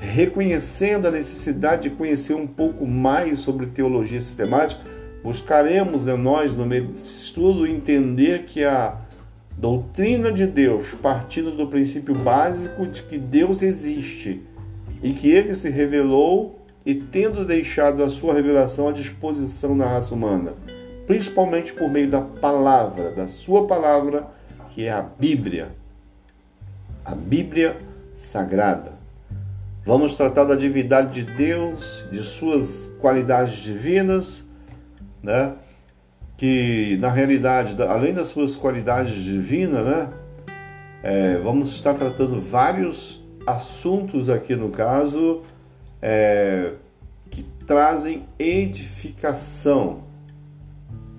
reconhecendo 0.00 1.06
a 1.06 1.10
necessidade 1.12 1.88
de 1.88 1.94
conhecer 1.94 2.34
um 2.34 2.48
pouco 2.48 2.84
mais 2.84 3.38
sobre 3.38 3.66
teologia 3.66 4.20
sistemática, 4.20 4.82
buscaremos 5.24 6.06
em 6.06 6.18
nós, 6.18 6.54
no 6.54 6.66
meio 6.66 6.88
desse 6.88 7.22
estudo, 7.22 7.66
entender 7.66 8.44
que 8.44 8.62
a 8.62 8.98
doutrina 9.56 10.30
de 10.30 10.46
Deus, 10.46 10.88
partindo 11.00 11.50
do 11.52 11.66
princípio 11.66 12.14
básico 12.14 12.86
de 12.86 13.02
que 13.02 13.16
Deus 13.16 13.62
existe 13.62 14.42
e 15.02 15.14
que 15.14 15.30
ele 15.30 15.56
se 15.56 15.70
revelou 15.70 16.58
e 16.84 16.94
tendo 16.94 17.42
deixado 17.42 18.04
a 18.04 18.10
sua 18.10 18.34
revelação 18.34 18.88
à 18.88 18.92
disposição 18.92 19.76
da 19.78 19.86
raça 19.86 20.14
humana, 20.14 20.52
principalmente 21.06 21.72
por 21.72 21.88
meio 21.88 22.10
da 22.10 22.20
palavra, 22.20 23.10
da 23.10 23.26
sua 23.26 23.66
palavra, 23.66 24.26
que 24.68 24.84
é 24.84 24.92
a 24.92 25.00
Bíblia. 25.00 25.70
A 27.02 27.14
Bíblia 27.14 27.78
Sagrada. 28.12 28.92
Vamos 29.86 30.16
tratar 30.16 30.44
da 30.44 30.54
divindade 30.54 31.24
de 31.24 31.32
Deus, 31.32 32.04
de 32.10 32.22
suas 32.22 32.90
qualidades 33.00 33.56
divinas, 33.56 34.43
né? 35.24 35.54
que 36.36 36.96
na 37.00 37.10
realidade, 37.10 37.80
além 37.82 38.12
das 38.12 38.28
suas 38.28 38.56
qualidades 38.56 39.22
divinas, 39.22 39.84
né, 39.84 40.08
é, 41.02 41.38
vamos 41.38 41.70
estar 41.70 41.94
tratando 41.94 42.40
vários 42.40 43.22
assuntos 43.46 44.30
aqui 44.30 44.56
no 44.56 44.70
caso 44.70 45.42
é, 46.00 46.74
que 47.30 47.42
trazem 47.66 48.24
edificação, 48.38 50.04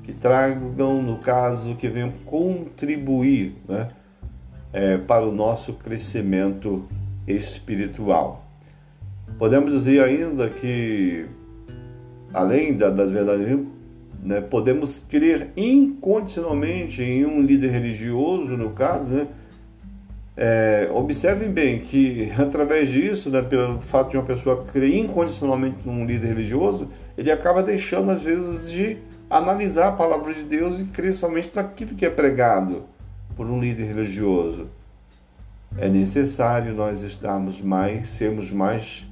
que 0.03 0.13
tragam, 0.13 1.01
no 1.01 1.17
caso, 1.17 1.75
que 1.75 1.87
venham 1.87 2.11
contribuir 2.25 3.55
né, 3.67 3.87
é, 4.73 4.97
para 4.97 5.25
o 5.25 5.31
nosso 5.31 5.73
crescimento 5.73 6.87
espiritual. 7.27 8.45
Podemos 9.39 9.71
dizer 9.71 10.03
ainda 10.03 10.49
que, 10.49 11.25
além 12.33 12.77
das 12.77 13.09
verdades 13.09 13.47
né? 14.25 14.41
Podemos 14.41 15.05
crer 15.07 15.51
incondicionalmente 15.55 17.03
em 17.03 17.25
um 17.25 17.43
líder 17.43 17.69
religioso, 17.69 18.57
no 18.57 18.71
caso, 18.71 19.15
né? 19.15 19.27
É, 20.37 20.89
observem 20.91 21.49
bem 21.49 21.79
que 21.79 22.29
através 22.37 22.89
disso, 22.89 23.29
né, 23.29 23.41
pelo 23.41 23.79
fato 23.79 24.09
de 24.09 24.17
uma 24.17 24.25
pessoa 24.25 24.65
crer 24.65 24.93
incondicionalmente 24.95 25.77
num 25.85 26.05
líder 26.05 26.27
religioso, 26.27 26.89
ele 27.17 27.31
acaba 27.31 27.63
deixando 27.63 28.11
às 28.11 28.21
vezes 28.21 28.69
de 28.69 28.97
analisar 29.29 29.89
a 29.89 29.91
palavra 29.93 30.33
de 30.33 30.43
Deus 30.43 30.81
e 30.81 30.85
crer 30.85 31.13
somente 31.13 31.51
naquilo 31.55 31.95
que 31.95 32.05
é 32.05 32.09
pregado 32.09 32.83
por 33.37 33.45
um 33.45 33.61
líder 33.61 33.85
religioso. 33.85 34.67
É 35.77 35.87
necessário 35.87 36.73
nós 36.73 37.01
estarmos 37.01 37.61
mais, 37.61 38.09
sermos 38.09 38.51
mais 38.51 39.05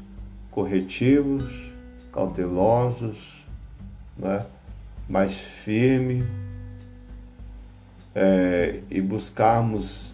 corretivos, 0.52 1.71
cautelosos, 2.12 3.45
né? 4.17 4.45
Mais 5.08 5.34
firme 5.34 6.24
é, 8.16 8.80
e 8.89 9.02
buscarmos 9.02 10.13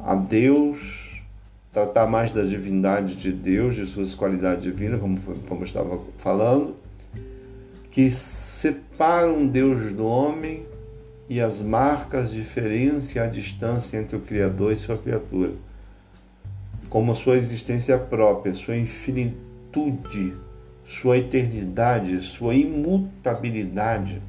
a 0.00 0.14
Deus, 0.14 1.22
tratar 1.72 2.06
mais 2.06 2.32
da 2.32 2.42
divindade 2.42 3.16
de 3.16 3.32
Deus, 3.32 3.74
de 3.74 3.86
suas 3.86 4.14
qualidades 4.14 4.62
divinas, 4.62 5.00
como, 5.00 5.18
como 5.48 5.64
estava 5.64 6.00
falando, 6.18 6.76
que 7.90 8.10
separam 8.10 9.46
Deus 9.46 9.92
do 9.92 10.06
homem 10.06 10.64
e 11.28 11.40
as 11.40 11.60
marcas, 11.60 12.30
diferença 12.30 13.18
e 13.18 13.20
a 13.20 13.26
distância 13.26 13.98
entre 13.98 14.16
o 14.16 14.20
Criador 14.20 14.72
e 14.72 14.76
sua 14.76 14.96
criatura, 14.96 15.52
como 16.88 17.14
sua 17.14 17.36
existência 17.36 17.98
própria, 17.98 18.54
sua 18.54 18.76
infinitude 18.76 20.34
sua 20.88 21.18
eternidade, 21.18 22.18
sua 22.22 22.54
imutabilidade. 22.54 24.22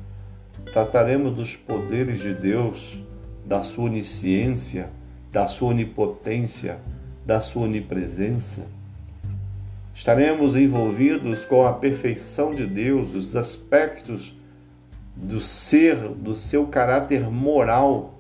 Trataremos 0.74 1.34
dos 1.34 1.56
poderes 1.56 2.20
de 2.20 2.34
Deus, 2.34 3.02
da 3.46 3.64
sua 3.64 3.86
onisciência, 3.86 4.90
da 5.32 5.48
sua 5.48 5.70
onipotência, 5.70 6.78
da 7.26 7.40
sua 7.40 7.64
onipresença. 7.64 8.68
Estaremos 9.94 10.56
envolvidos 10.56 11.46
com 11.46 11.66
a 11.66 11.72
perfeição 11.72 12.54
de 12.54 12.68
Deus, 12.68 13.16
os 13.16 13.36
aspectos 13.38 14.36
do 15.16 15.40
ser, 15.40 15.96
do 15.96 16.34
seu 16.34 16.68
caráter 16.68 17.30
moral 17.32 18.16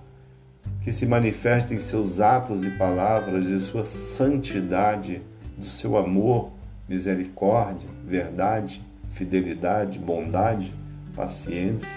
que 0.82 0.94
se 0.94 1.06
manifesta 1.06 1.74
em 1.74 1.80
seus 1.80 2.22
atos 2.22 2.64
e 2.64 2.70
palavras, 2.72 3.46
de 3.46 3.60
sua 3.60 3.84
santidade, 3.84 5.22
do 5.58 5.66
seu 5.66 5.98
amor, 5.98 6.52
misericórdia, 6.90 7.88
verdade, 8.04 8.82
fidelidade, 9.12 10.00
bondade, 10.00 10.74
paciência, 11.16 11.92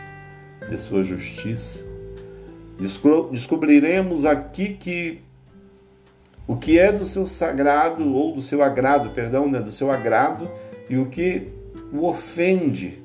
de 0.68 0.78
sua 0.78 1.02
justiça. 1.02 1.84
Descobriremos 3.30 4.24
aqui 4.26 4.74
que 4.74 5.22
o 6.46 6.56
que 6.56 6.78
é 6.78 6.92
do 6.92 7.06
seu 7.06 7.26
sagrado 7.26 8.14
ou 8.14 8.34
do 8.34 8.42
seu 8.42 8.62
agrado, 8.62 9.10
perdão, 9.10 9.50
né, 9.50 9.60
do 9.60 9.72
seu 9.72 9.90
agrado 9.90 10.50
e 10.90 10.98
o 10.98 11.06
que 11.06 11.48
o 11.92 12.04
ofende. 12.04 13.00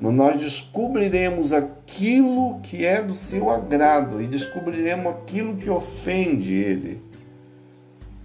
Nós 0.00 0.40
descobriremos 0.40 1.52
aquilo 1.52 2.60
que 2.60 2.84
é 2.84 3.02
do 3.02 3.14
seu 3.14 3.50
agrado 3.50 4.22
e 4.22 4.26
descobriremos 4.26 5.06
aquilo 5.06 5.56
que 5.56 5.68
ofende 5.68 6.54
ele 6.54 7.07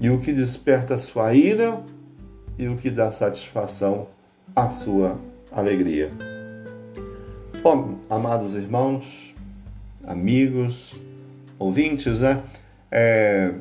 e 0.03 0.09
o 0.09 0.19
que 0.19 0.33
desperta 0.33 0.97
sua 0.97 1.33
ira 1.33 1.81
e 2.59 2.67
o 2.67 2.75
que 2.75 2.91
dá 2.91 3.09
satisfação 3.09 4.07
à 4.53 4.69
sua 4.69 5.17
alegria. 5.49 6.11
Bom, 7.61 7.99
amados 8.09 8.53
irmãos, 8.53 9.33
amigos, 10.05 11.01
ouvintes, 11.57 12.19
né? 12.19 12.43
É, 12.91 13.53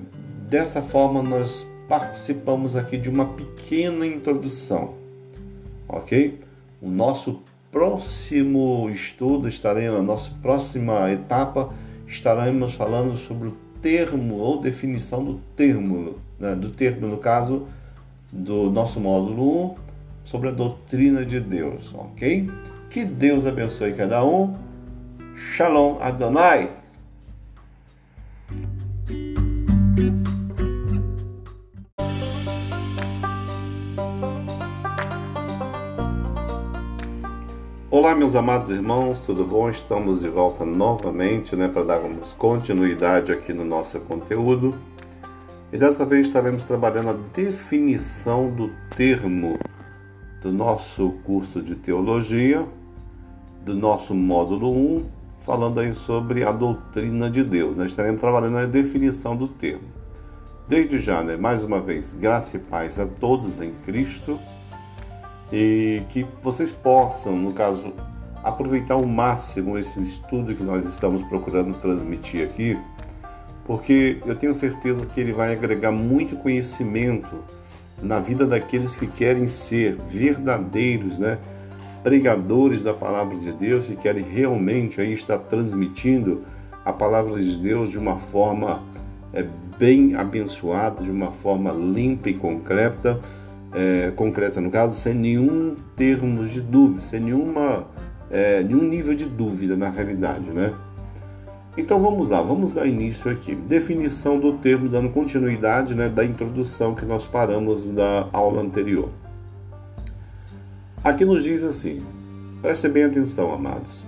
dessa 0.49 0.83
forma 0.83 1.23
nós 1.23 1.65
participamos 1.89 2.75
aqui 2.75 2.99
de 2.99 3.09
uma 3.09 3.27
pequena 3.27 4.05
introdução, 4.05 4.95
ok? 5.87 6.41
O 6.81 6.91
nosso 6.91 7.41
próximo 7.71 8.91
estudo 8.91 9.47
estaremos, 9.49 10.01
a 10.01 10.03
nossa 10.03 10.33
próxima 10.43 11.09
etapa 11.13 11.73
estaremos 12.05 12.75
falando 12.75 13.17
sobre 13.17 13.47
o 13.47 13.57
termo 13.81 14.39
ou 14.39 14.61
definição 14.61 15.25
do 15.25 15.41
termo 15.55 16.17
né, 16.43 16.57
do 16.57 16.71
termo, 16.71 17.07
no 17.07 17.19
caso, 17.19 17.69
do 18.33 18.69
nosso 18.69 18.99
módulo 19.01 19.67
1 19.67 19.75
sobre 20.25 20.49
a 20.49 20.53
doutrina 20.53 21.25
de 21.25 21.39
Deus, 21.39 21.95
ok? 21.95 22.51
Que 22.91 23.05
Deus 23.05 23.47
abençoe 23.47 23.95
cada 23.95 24.25
um. 24.25 24.57
Shalom 25.37 25.99
Adonai. 26.01 26.69
Olá, 37.89 38.17
meus 38.17 38.35
amados 38.35 38.71
irmãos, 38.71 39.21
tudo 39.21 39.45
bom? 39.45 39.71
Estamos 39.71 40.23
de 40.23 40.29
volta 40.29 40.65
novamente 40.65 41.55
né, 41.55 41.69
para 41.69 41.85
darmos 41.85 42.33
continuidade 42.33 43.31
aqui 43.31 43.53
no 43.53 43.65
nosso 43.65 44.01
conteúdo. 44.01 44.75
E 45.73 45.79
dessa 45.79 46.05
vez 46.05 46.27
estaremos 46.27 46.65
trabalhando 46.65 47.09
a 47.09 47.17
definição 47.33 48.51
do 48.51 48.71
termo 48.95 49.59
do 50.43 50.53
nosso 50.53 51.13
curso 51.25 51.63
de 51.63 51.75
teologia, 51.75 52.67
do 53.65 53.75
nosso 53.75 54.15
módulo 54.15 54.71
1, 54.71 55.07
falando 55.41 55.81
aí 55.81 55.95
sobre 55.95 56.45
a 56.45 56.53
doutrina 56.53 57.31
de 57.31 57.43
Deus. 57.43 57.75
Nós 57.75 57.87
estaremos 57.87 58.21
trabalhando 58.21 58.59
a 58.59 58.67
definição 58.67 59.35
do 59.35 59.49
termo. 59.49 59.89
Desde 60.69 60.99
já, 60.99 61.23
né, 61.23 61.39
mais 61.39 61.65
uma 61.65 61.81
vez, 61.81 62.13
graça 62.13 62.59
e 62.59 62.61
paz 62.61 62.99
a 62.99 63.07
todos 63.07 63.59
em 63.59 63.73
Cristo 63.83 64.39
e 65.51 66.03
que 66.11 66.27
vocês 66.43 66.71
possam, 66.71 67.35
no 67.35 67.55
caso, 67.55 67.95
aproveitar 68.45 68.95
ao 68.95 69.07
máximo 69.07 69.79
esse 69.79 70.03
estudo 70.03 70.55
que 70.55 70.63
nós 70.63 70.87
estamos 70.87 71.23
procurando 71.23 71.79
transmitir 71.79 72.47
aqui, 72.47 72.79
porque 73.65 74.19
eu 74.27 74.35
tenho 74.35 74.55
certeza 74.55 75.07
que 75.07 75.21
ele 75.21 75.33
vai 75.33 75.53
agregar 75.53 75.93
muito 75.93 76.37
conhecimento 76.37 77.37
na 78.03 78.19
vida 78.19 78.47
daqueles 78.47 78.97
que 78.97 79.07
querem 79.07 79.47
ser 79.47 79.97
verdadeiros, 80.09 81.19
né? 81.19 81.39
pregadores 82.03 82.83
da 82.83 82.93
palavra 82.93 83.37
de 83.37 83.53
Deus 83.53 83.89
e 83.89 83.95
querem 83.95 84.25
realmente 84.25 85.01
aí 85.01 85.13
estar 85.13 85.39
transmitindo 85.39 86.43
a 86.85 86.93
palavra 86.93 87.41
de 87.41 87.57
Deus 87.57 87.91
de 87.91 87.99
uma 87.99 88.19
forma 88.19 88.83
é, 89.33 89.47
bem 89.79 90.17
abençoada, 90.17 91.03
de 91.03 91.11
uma 91.11 91.31
forma 91.31 91.71
limpa 91.73 92.29
e 92.29 92.35
concreta, 92.35 93.21
é, 93.73 94.13
concreta 94.17 94.61
no 94.61 94.71
caso, 94.71 94.97
sem 94.97 95.15
nenhum 95.15 95.77
termos 95.97 96.51
de 96.51 96.61
dúvida, 96.61 97.01
sem 97.01 97.21
nenhuma, 97.21 97.87
é, 98.31 98.63
nenhum 98.63 98.83
nível 98.83 99.15
de 99.15 99.27
dúvida 99.27 99.77
na 99.77 99.89
realidade, 99.89 100.51
né? 100.51 100.75
Então 101.77 102.01
vamos 102.03 102.29
lá, 102.29 102.43
vamos 102.43 102.73
dar 102.73 102.87
início 102.87 103.31
aqui. 103.31 103.55
Definição 103.55 104.39
do 104.39 104.55
termo, 104.55 104.89
dando 104.89 105.11
continuidade 105.11 105.95
né, 105.95 106.09
da 106.09 106.25
introdução 106.25 106.95
que 106.95 107.05
nós 107.05 107.27
paramos 107.27 107.91
da 107.91 108.29
aula 108.33 108.61
anterior. 108.61 109.09
Aqui 111.03 111.25
nos 111.25 111.43
diz 111.43 111.63
assim, 111.63 112.03
prestem 112.61 112.91
bem 112.91 113.05
atenção, 113.05 113.53
amados. 113.53 114.07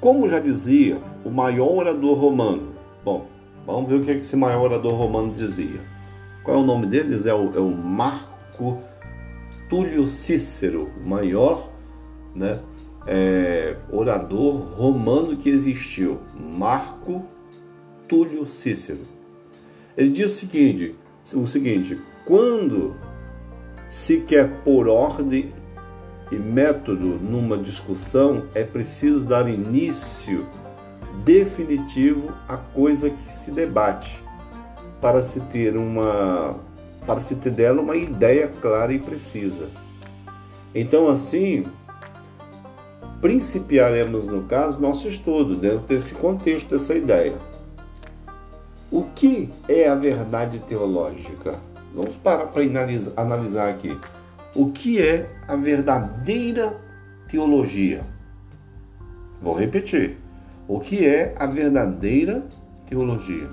Como 0.00 0.28
já 0.28 0.38
dizia 0.38 1.00
o 1.24 1.30
maior 1.30 1.70
orador 1.70 2.18
romano, 2.18 2.74
bom, 3.04 3.26
vamos 3.66 3.90
ver 3.90 3.96
o 3.96 4.04
que 4.04 4.10
esse 4.10 4.36
maior 4.36 4.64
orador 4.64 4.94
romano 4.94 5.32
dizia. 5.32 5.80
Qual 6.44 6.58
é 6.58 6.60
o 6.60 6.64
nome 6.64 6.86
deles? 6.86 7.26
É 7.26 7.34
o, 7.34 7.56
é 7.56 7.60
o 7.60 7.70
Marco 7.70 8.36
Marco 8.56 8.82
Túlio 9.68 10.06
Cícero, 10.06 10.90
o 11.04 11.08
maior 11.08 11.70
né, 12.34 12.58
é, 13.06 13.76
orador 13.90 14.56
romano 14.76 15.36
que 15.36 15.48
existiu. 15.48 16.18
Marco 16.34 17.24
Túlio 18.08 18.46
Cícero. 18.46 19.00
Ele 19.96 20.10
diz 20.10 20.32
o 20.32 20.34
seguinte, 20.34 20.94
o 21.34 21.46
seguinte: 21.46 21.98
quando 22.24 22.96
se 23.88 24.20
quer 24.20 24.48
pôr 24.62 24.88
ordem 24.88 25.52
e 26.30 26.36
método 26.36 27.18
numa 27.20 27.56
discussão, 27.56 28.44
é 28.54 28.64
preciso 28.64 29.20
dar 29.20 29.48
início 29.48 30.46
definitivo 31.24 32.32
à 32.48 32.56
coisa 32.56 33.08
que 33.10 33.32
se 33.32 33.50
debate, 33.50 34.20
para 35.00 35.22
se 35.22 35.40
ter 35.40 35.76
uma 35.76 36.56
para 37.06 37.20
se 37.20 37.36
ter 37.36 37.50
dela 37.50 37.80
uma 37.80 37.96
ideia 37.96 38.48
clara 38.60 38.92
e 38.92 38.98
precisa. 38.98 39.68
Então, 40.74 41.08
assim, 41.08 41.64
principiaremos, 43.20 44.26
no 44.26 44.44
caso, 44.44 44.80
nosso 44.80 45.08
estudo 45.08 45.56
dentro 45.56 45.86
desse 45.86 46.14
contexto, 46.14 46.70
dessa 46.70 46.94
ideia. 46.94 47.36
O 48.90 49.04
que 49.14 49.50
é 49.68 49.88
a 49.88 49.94
verdade 49.94 50.58
teológica? 50.60 51.54
Vamos 51.94 52.16
parar 52.16 52.46
para 52.46 52.62
analisar 53.16 53.68
aqui. 53.68 53.96
O 54.54 54.70
que 54.70 55.00
é 55.00 55.28
a 55.48 55.56
verdadeira 55.56 56.78
teologia? 57.28 58.04
Vou 59.42 59.54
repetir. 59.54 60.16
O 60.68 60.80
que 60.80 61.04
é 61.04 61.34
a 61.38 61.46
verdadeira 61.46 62.46
teologia? 62.86 63.48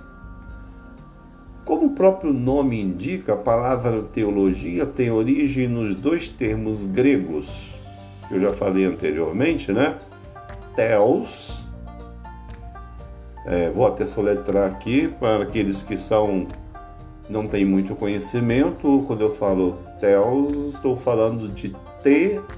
Como 1.66 1.88
o 1.88 1.92
próprio 1.92 2.34
nome 2.34 2.82
indica, 2.82 3.34
a 3.34 3.38
palavra 3.38 4.02
teologia 4.02 4.86
tem 4.86 5.10
origem 5.10 5.68
nos 5.68 5.96
dois 5.96 6.28
termos 6.28 6.88
gregos, 6.88 7.73
eu 8.32 8.40
já 8.40 8.54
falei 8.54 8.86
anteriormente, 8.86 9.72
né? 9.72 9.98
Theos, 10.76 11.68
é, 13.46 13.70
vou 13.70 13.86
até 13.86 14.06
soletrar 14.06 14.70
aqui 14.70 15.08
para 15.08 15.44
aqueles 15.44 15.82
que 15.84 15.98
são 15.98 16.48
não 17.30 17.48
têm 17.48 17.66
muito 17.66 17.96
conhecimento. 17.96 19.04
Quando 19.08 19.22
eu 19.22 19.34
falo 19.34 19.80
Theos, 20.00 20.74
estou 20.74 20.96
falando 20.96 21.50
de 21.50 21.76
T-H-E-O-S. 22.04 22.50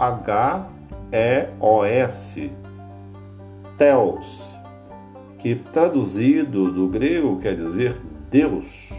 Theos, 3.77 4.59
que 5.37 5.55
traduzido 5.55 6.71
do 6.71 6.87
grego 6.87 7.39
quer 7.39 7.55
dizer 7.55 7.95
Deus. 8.31 8.89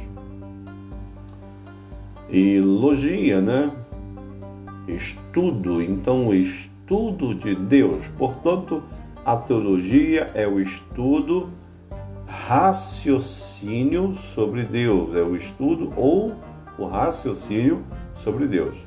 E 2.29 2.61
logia, 2.61 3.41
né? 3.41 3.71
Estudo, 4.89 5.83
então 5.83 6.29
o 6.29 6.35
estudo 6.35 7.35
de 7.35 7.55
Deus. 7.55 8.07
Portanto, 8.17 8.83
a 9.25 9.37
teologia 9.37 10.31
é 10.35 10.47
o 10.47 10.61
estudo 10.61 11.51
raciocínio 12.27 14.15
sobre 14.15 14.63
Deus, 14.63 15.17
é 15.17 15.23
o 15.23 15.35
estudo 15.37 15.93
ou 15.97 16.35
o 16.79 16.87
raciocínio 16.87 17.85
sobre 18.15 18.47
Deus. 18.47 18.85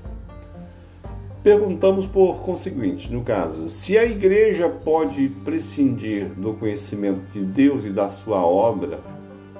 Perguntamos 1.42 2.06
por 2.06 2.42
conseguinte, 2.42 3.12
no 3.12 3.24
caso, 3.24 3.70
se 3.70 3.98
a 3.98 4.04
igreja 4.04 4.68
pode 4.68 5.30
prescindir 5.44 6.28
do 6.36 6.54
conhecimento 6.54 7.22
de 7.32 7.46
Deus 7.46 7.86
e 7.86 7.92
da 7.92 8.10
sua 8.10 8.46
obra 8.46 9.00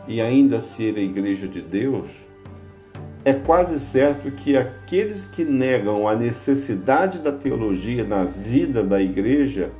e 0.06 0.20
ainda 0.20 0.60
ser 0.60 0.98
a 0.98 1.02
igreja 1.02 1.48
de 1.48 1.62
Deus, 1.62 2.10
é 3.26 3.34
quase 3.34 3.80
certo 3.80 4.32
que 4.32 4.56
aqueles 4.56 5.26
que 5.26 5.44
negam 5.44 6.08
a 6.08 6.16
necessidade 6.16 7.20
da 7.20 7.32
teologia 7.32 8.04
na 8.06 8.24
vida 8.24 8.84
da 8.84 9.02
igreja 9.02 9.72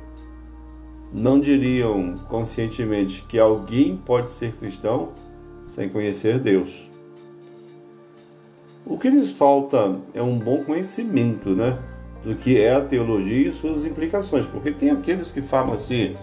não 1.12 1.40
diriam 1.40 2.16
conscientemente 2.28 3.24
que 3.28 3.38
alguém 3.38 3.96
pode 3.96 4.30
ser 4.30 4.52
cristão 4.52 5.12
sem 5.66 5.88
conhecer 5.88 6.38
Deus. 6.38 6.88
O 8.84 8.98
que 8.98 9.08
lhes 9.08 9.32
falta 9.32 9.98
é 10.14 10.22
um 10.22 10.38
bom 10.38 10.64
conhecimento, 10.64 11.50
né, 11.50 11.78
do 12.22 12.34
que 12.34 12.58
é 12.58 12.74
a 12.74 12.80
teologia 12.80 13.48
e 13.48 13.52
suas 13.52 13.84
implicações, 13.84 14.46
porque 14.46 14.70
tem 14.70 14.90
aqueles 14.90 15.30
que 15.30 15.40
falam 15.40 15.74
assim: 15.74 16.16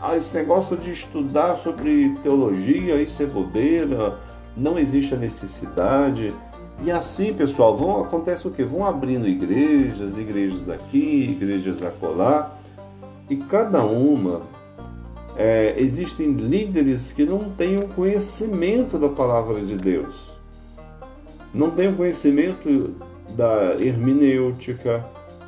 ah, 0.00 0.16
esse 0.16 0.34
negócio 0.34 0.76
de 0.76 0.90
estudar 0.90 1.56
sobre 1.56 2.16
teologia, 2.22 3.00
isso 3.00 3.22
é 3.22 3.26
bobeira, 3.26 4.18
não 4.56 4.78
existe 4.78 5.14
a 5.14 5.16
necessidade. 5.16 6.34
E 6.82 6.90
assim, 6.90 7.32
pessoal, 7.32 7.76
vão, 7.76 8.00
acontece 8.00 8.46
o 8.46 8.50
que? 8.50 8.62
Vão 8.62 8.84
abrindo 8.84 9.26
igrejas, 9.26 10.18
igrejas 10.18 10.68
aqui, 10.68 11.36
igrejas 11.38 11.82
acolá, 11.82 12.56
e 13.30 13.36
cada 13.36 13.84
uma 13.84 14.42
é, 15.36 15.74
existem 15.78 16.32
líderes 16.32 17.12
que 17.12 17.24
não 17.24 17.50
têm 17.50 17.76
o 17.78 17.88
conhecimento 17.88 18.98
da 18.98 19.08
palavra 19.08 19.60
de 19.60 19.76
Deus, 19.76 20.30
não 21.54 21.70
têm 21.70 21.88
o 21.88 21.96
conhecimento 21.96 22.94
da 23.36 23.76
hermenêutica, 23.78 25.04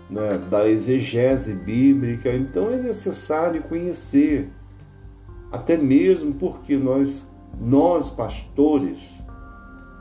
né, 0.08 0.38
da 0.50 0.68
exegese 0.68 1.52
bíblica, 1.54 2.32
então 2.32 2.70
é 2.70 2.76
necessário 2.76 3.62
conhecer, 3.62 4.50
até 5.50 5.76
mesmo 5.76 6.34
porque 6.34 6.76
nós, 6.76 7.26
nós 7.60 8.10
pastores 8.10 9.00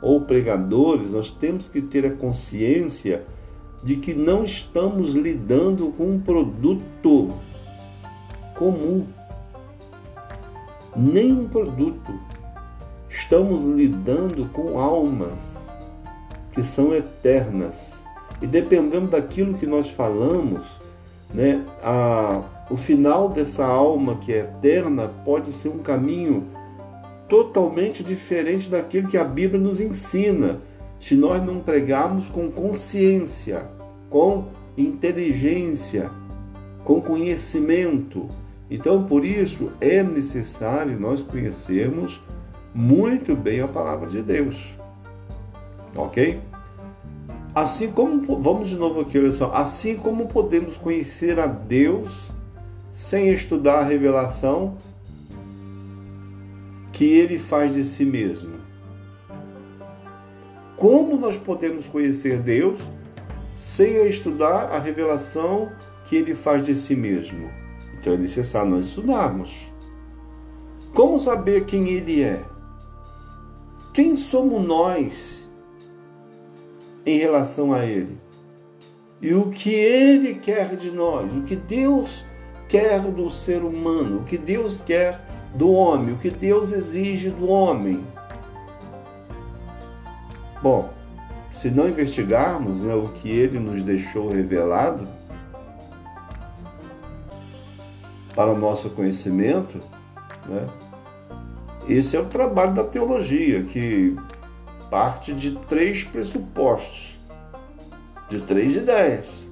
ou 0.02 0.20
pregadores, 0.20 1.10
nós 1.10 1.30
temos 1.30 1.68
que 1.68 1.80
ter 1.80 2.06
a 2.06 2.10
consciência 2.10 3.24
de 3.82 3.96
que 3.96 4.14
não 4.14 4.44
estamos 4.44 5.14
lidando 5.14 5.88
com 5.92 6.06
um 6.06 6.20
produto 6.20 7.32
comum, 8.54 9.06
nem 10.96 11.32
um 11.32 11.48
produto. 11.48 12.12
Estamos 13.08 13.64
lidando 13.64 14.46
com 14.46 14.78
almas 14.78 15.56
que 16.52 16.62
são 16.62 16.94
eternas 16.94 18.02
e 18.40 18.46
dependendo 18.46 19.08
daquilo 19.08 19.54
que 19.54 19.66
nós 19.66 19.88
falamos, 19.88 20.66
né, 21.32 21.64
a, 21.82 22.42
o 22.70 22.76
final 22.76 23.28
dessa 23.28 23.64
alma 23.64 24.16
que 24.16 24.32
é 24.32 24.40
eterna 24.40 25.08
pode 25.24 25.52
ser 25.52 25.68
um 25.68 25.78
caminho 25.78 26.53
totalmente 27.34 28.04
diferente 28.04 28.70
daquilo 28.70 29.08
que 29.08 29.18
a 29.18 29.24
Bíblia 29.24 29.60
nos 29.60 29.80
ensina, 29.80 30.60
se 31.00 31.16
nós 31.16 31.44
não 31.44 31.58
pregarmos 31.58 32.28
com 32.28 32.48
consciência, 32.48 33.66
com 34.08 34.44
inteligência, 34.78 36.12
com 36.84 37.00
conhecimento. 37.00 38.28
Então, 38.70 39.02
por 39.02 39.24
isso, 39.24 39.72
é 39.80 40.00
necessário 40.00 40.96
nós 40.96 41.22
conhecermos 41.22 42.22
muito 42.72 43.34
bem 43.34 43.60
a 43.60 43.66
palavra 43.66 44.08
de 44.08 44.22
Deus. 44.22 44.56
Ok? 45.96 46.40
Assim 47.52 47.90
como, 47.90 48.40
vamos 48.40 48.68
de 48.68 48.76
novo 48.76 49.00
aqui, 49.00 49.18
olha 49.18 49.32
só. 49.32 49.50
Assim 49.52 49.96
como 49.96 50.28
podemos 50.28 50.76
conhecer 50.76 51.40
a 51.40 51.48
Deus 51.48 52.30
sem 52.92 53.30
estudar 53.30 53.80
a 53.80 53.84
revelação 53.84 54.76
que 56.94 57.04
ele 57.04 57.40
faz 57.40 57.74
de 57.74 57.84
si 57.84 58.04
mesmo. 58.04 58.54
Como 60.76 61.16
nós 61.16 61.36
podemos 61.36 61.88
conhecer 61.88 62.38
Deus 62.38 62.78
sem 63.56 64.06
estudar 64.08 64.70
a 64.70 64.78
revelação 64.78 65.72
que 66.04 66.14
ele 66.16 66.34
faz 66.34 66.64
de 66.64 66.74
si 66.74 66.94
mesmo? 66.94 67.50
Então 67.98 68.12
é 68.12 68.16
necessário 68.16 68.70
nós 68.70 68.86
estudarmos. 68.86 69.72
Como 70.94 71.18
saber 71.18 71.64
quem 71.64 71.88
ele 71.88 72.22
é? 72.22 72.44
Quem 73.92 74.16
somos 74.16 74.64
nós 74.64 75.50
em 77.04 77.18
relação 77.18 77.72
a 77.72 77.84
ele? 77.84 78.16
E 79.20 79.34
o 79.34 79.50
que 79.50 79.70
ele 79.70 80.34
quer 80.34 80.76
de 80.76 80.92
nós? 80.92 81.32
O 81.32 81.42
que 81.42 81.56
Deus 81.56 82.24
quer 82.68 83.00
do 83.00 83.30
ser 83.32 83.64
humano? 83.64 84.20
O 84.20 84.24
que 84.24 84.38
Deus 84.38 84.80
quer 84.80 85.23
do 85.54 85.72
homem? 85.72 86.14
O 86.14 86.18
que 86.18 86.30
Deus 86.30 86.72
exige 86.72 87.30
do 87.30 87.48
homem? 87.48 88.04
Bom, 90.62 90.92
se 91.52 91.70
não 91.70 91.88
investigarmos 91.88 92.82
né, 92.82 92.94
o 92.94 93.08
que 93.08 93.30
ele 93.30 93.58
nos 93.58 93.82
deixou 93.82 94.28
revelado 94.28 95.06
para 98.34 98.52
o 98.52 98.58
nosso 98.58 98.90
conhecimento, 98.90 99.80
né, 100.46 100.66
esse 101.88 102.16
é 102.16 102.20
o 102.20 102.26
trabalho 102.26 102.74
da 102.74 102.82
teologia, 102.82 103.62
que 103.62 104.16
parte 104.90 105.34
de 105.34 105.52
três 105.52 106.02
pressupostos, 106.02 107.18
de 108.28 108.40
três 108.40 108.74
ideias. 108.74 109.46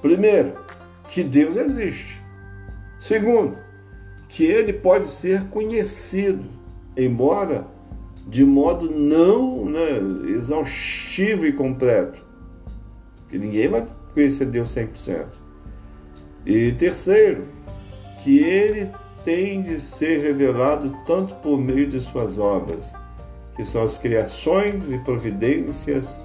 Primeiro, 0.00 0.54
que 1.08 1.24
Deus 1.24 1.56
existe. 1.56 2.22
Segundo, 2.98 3.58
que 4.32 4.44
ele 4.44 4.72
pode 4.72 5.06
ser 5.08 5.44
conhecido, 5.48 6.44
embora 6.96 7.66
de 8.26 8.44
modo 8.44 8.90
não 8.90 9.66
né, 9.66 10.00
exaustivo 10.30 11.44
e 11.44 11.52
completo. 11.52 12.24
Que 13.28 13.36
ninguém 13.36 13.68
vai 13.68 13.86
conhecer 14.14 14.46
Deus 14.46 14.74
100%. 14.74 15.26
E 16.46 16.72
terceiro, 16.72 17.44
que 18.22 18.38
ele 18.38 18.90
tem 19.22 19.60
de 19.60 19.78
ser 19.78 20.22
revelado 20.22 20.96
tanto 21.06 21.34
por 21.36 21.58
meio 21.58 21.86
de 21.86 22.00
suas 22.00 22.38
obras, 22.38 22.90
que 23.54 23.66
são 23.66 23.82
as 23.82 23.98
criações 23.98 24.90
e 24.90 24.96
providências, 24.98 26.18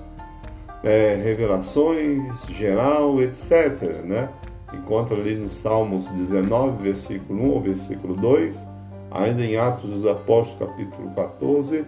é, 0.81 1.15
revelações 1.21 2.45
geral, 2.47 3.21
etc. 3.21 4.01
Né? 4.05 4.29
Encontra 4.77 5.15
ali 5.17 5.35
no 5.35 5.49
Salmos 5.49 6.07
19, 6.07 6.83
versículo 6.83 7.51
1 7.51 7.53
ao 7.53 7.61
versículo 7.61 8.15
2 8.15 8.77
ainda 9.11 9.43
em 9.43 9.57
Atos 9.57 9.89
dos 9.89 10.05
Apóstolos, 10.05 10.69
capítulo 10.69 11.09
14, 11.15 11.85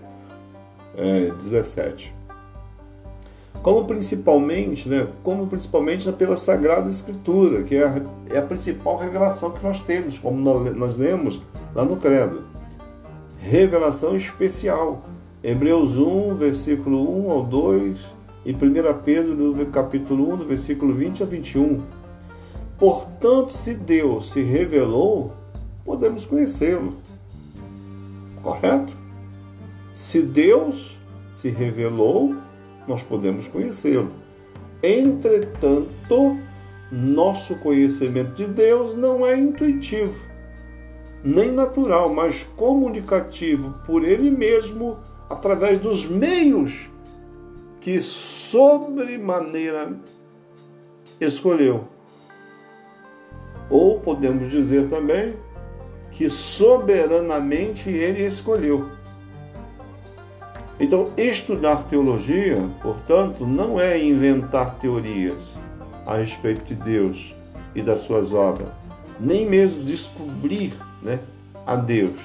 é, 0.98 1.32
17. 1.32 2.16
Como 3.62 3.86
principalmente, 3.86 4.88
né, 4.88 5.08
como 5.24 5.48
principalmente 5.48 6.10
pela 6.14 6.38
Sagrada 6.38 6.90
Escritura, 6.90 7.64
que 7.64 7.76
é 7.76 7.86
a, 7.86 8.02
é 8.30 8.38
a 8.38 8.42
principal 8.42 8.98
revelação 8.98 9.52
que 9.52 9.64
nós 9.64 9.80
temos, 9.80 10.18
como 10.18 10.40
nós, 10.40 10.76
nós 10.76 10.96
lemos 10.96 11.42
lá 11.76 11.84
no 11.84 11.98
Credo. 11.98 12.44
Revelação 13.38 14.16
especial. 14.16 15.04
Hebreus 15.42 15.98
1, 15.98 16.36
versículo 16.36 17.28
1 17.28 17.32
ao 17.32 17.44
2, 17.44 18.00
e 18.46 18.52
1 18.54 18.58
Pedro, 19.04 19.66
capítulo 19.68 20.34
1, 20.34 20.38
do 20.38 20.46
versículo 20.46 20.94
20 20.94 21.24
a 21.24 21.26
21. 21.26 21.82
Portanto, 22.80 23.52
se 23.52 23.74
Deus 23.74 24.32
se 24.32 24.42
revelou, 24.42 25.34
podemos 25.84 26.26
conhecê-lo. 26.26 26.96
Correto? 28.42 28.94
Se 29.94 30.22
Deus 30.22 30.98
se 31.34 31.50
revelou, 31.50 32.36
nós 32.88 33.04
podemos 33.04 33.50
conhecê-lo. 33.50 34.12
Entretanto, 34.82 36.38
nosso 36.90 37.56
conhecimento 37.56 38.32
de 38.34 38.46
Deus 38.48 38.96
não 38.96 39.26
é 39.26 39.38
intuitivo, 39.38 40.26
nem 41.22 41.52
natural, 41.52 42.14
mas 42.14 42.44
comunicativo 42.56 43.76
por 43.86 44.06
Ele 44.06 44.32
mesmo, 44.32 44.98
através 45.30 45.78
dos 45.80 46.06
meios 46.06 46.90
que 47.82 48.00
sobremaneira 48.02 49.98
escolheu. 51.20 51.99
Ou 53.70 54.00
podemos 54.00 54.50
dizer 54.50 54.90
também 54.90 55.36
que 56.12 56.30
soberanamente 56.30 57.90
ele 57.90 58.26
escolheu. 58.26 58.90
Então, 60.80 61.12
estudar 61.18 61.84
teologia, 61.90 62.58
portanto, 62.82 63.46
não 63.46 63.80
é 63.80 64.02
inventar 64.02 64.76
teorias 64.76 65.54
a 66.06 66.18
respeito 66.18 66.64
de 66.64 66.76
Deus 66.76 67.36
e 67.76 67.82
das 67.82 68.00
suas 68.00 68.34
obras, 68.34 68.70
nem 69.20 69.46
mesmo 69.46 69.84
descobrir 69.84 70.74
né, 71.02 71.20
a 71.66 71.76
Deus, 71.76 72.20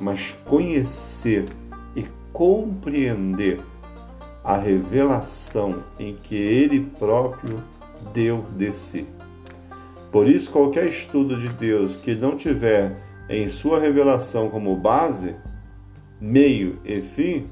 mas 0.00 0.34
conhecer 0.44 1.46
e 1.94 2.04
compreender 2.32 3.60
a 4.42 4.56
revelação 4.56 5.84
em 5.98 6.16
que 6.16 6.34
Ele 6.34 6.80
próprio 6.98 7.62
deu 8.12 8.44
de 8.56 8.74
si. 8.74 9.06
Por 10.10 10.28
isso, 10.28 10.50
qualquer 10.50 10.86
estudo 10.86 11.38
de 11.38 11.48
Deus 11.48 11.96
que 11.96 12.14
não 12.14 12.36
tiver 12.36 12.96
em 13.28 13.46
sua 13.48 13.78
revelação 13.78 14.50
como 14.50 14.74
base, 14.76 15.36
meio 16.20 16.80
e 16.84 17.00
fim, 17.00 17.46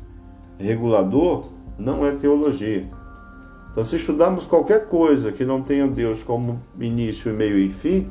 regulador, 0.58 1.46
não 1.78 2.04
é 2.04 2.12
teologia. 2.12 2.88
Então, 3.70 3.84
se 3.84 3.94
estudarmos 3.94 4.44
qualquer 4.44 4.88
coisa 4.88 5.30
que 5.30 5.44
não 5.44 5.62
tenha 5.62 5.86
Deus 5.86 6.24
como 6.24 6.60
início, 6.80 7.32
meio 7.32 7.56
e 7.56 7.68
fim, 7.70 8.10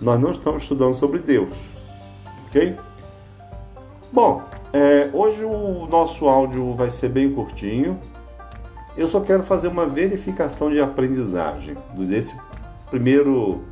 nós 0.00 0.20
não 0.20 0.32
estamos 0.32 0.64
estudando 0.64 0.92
sobre 0.92 1.20
Deus. 1.20 1.54
Ok? 2.46 2.76
Bom, 4.12 4.42
é, 4.72 5.08
hoje 5.12 5.42
o 5.42 5.86
nosso 5.86 6.26
áudio 6.26 6.74
vai 6.74 6.90
ser 6.90 7.08
bem 7.08 7.32
curtinho. 7.32 7.98
Eu 8.94 9.08
só 9.08 9.20
quero 9.20 9.42
fazer 9.42 9.68
uma 9.68 9.86
verificação 9.86 10.70
de 10.70 10.80
aprendizagem 10.80 11.76
desse 11.94 12.36
primeiro 12.90 13.62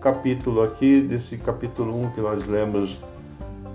capítulo 0.00 0.62
aqui, 0.62 1.00
desse 1.00 1.36
capítulo 1.36 1.96
1 2.06 2.10
que 2.10 2.20
nós 2.20 2.46
lemos, 2.46 2.98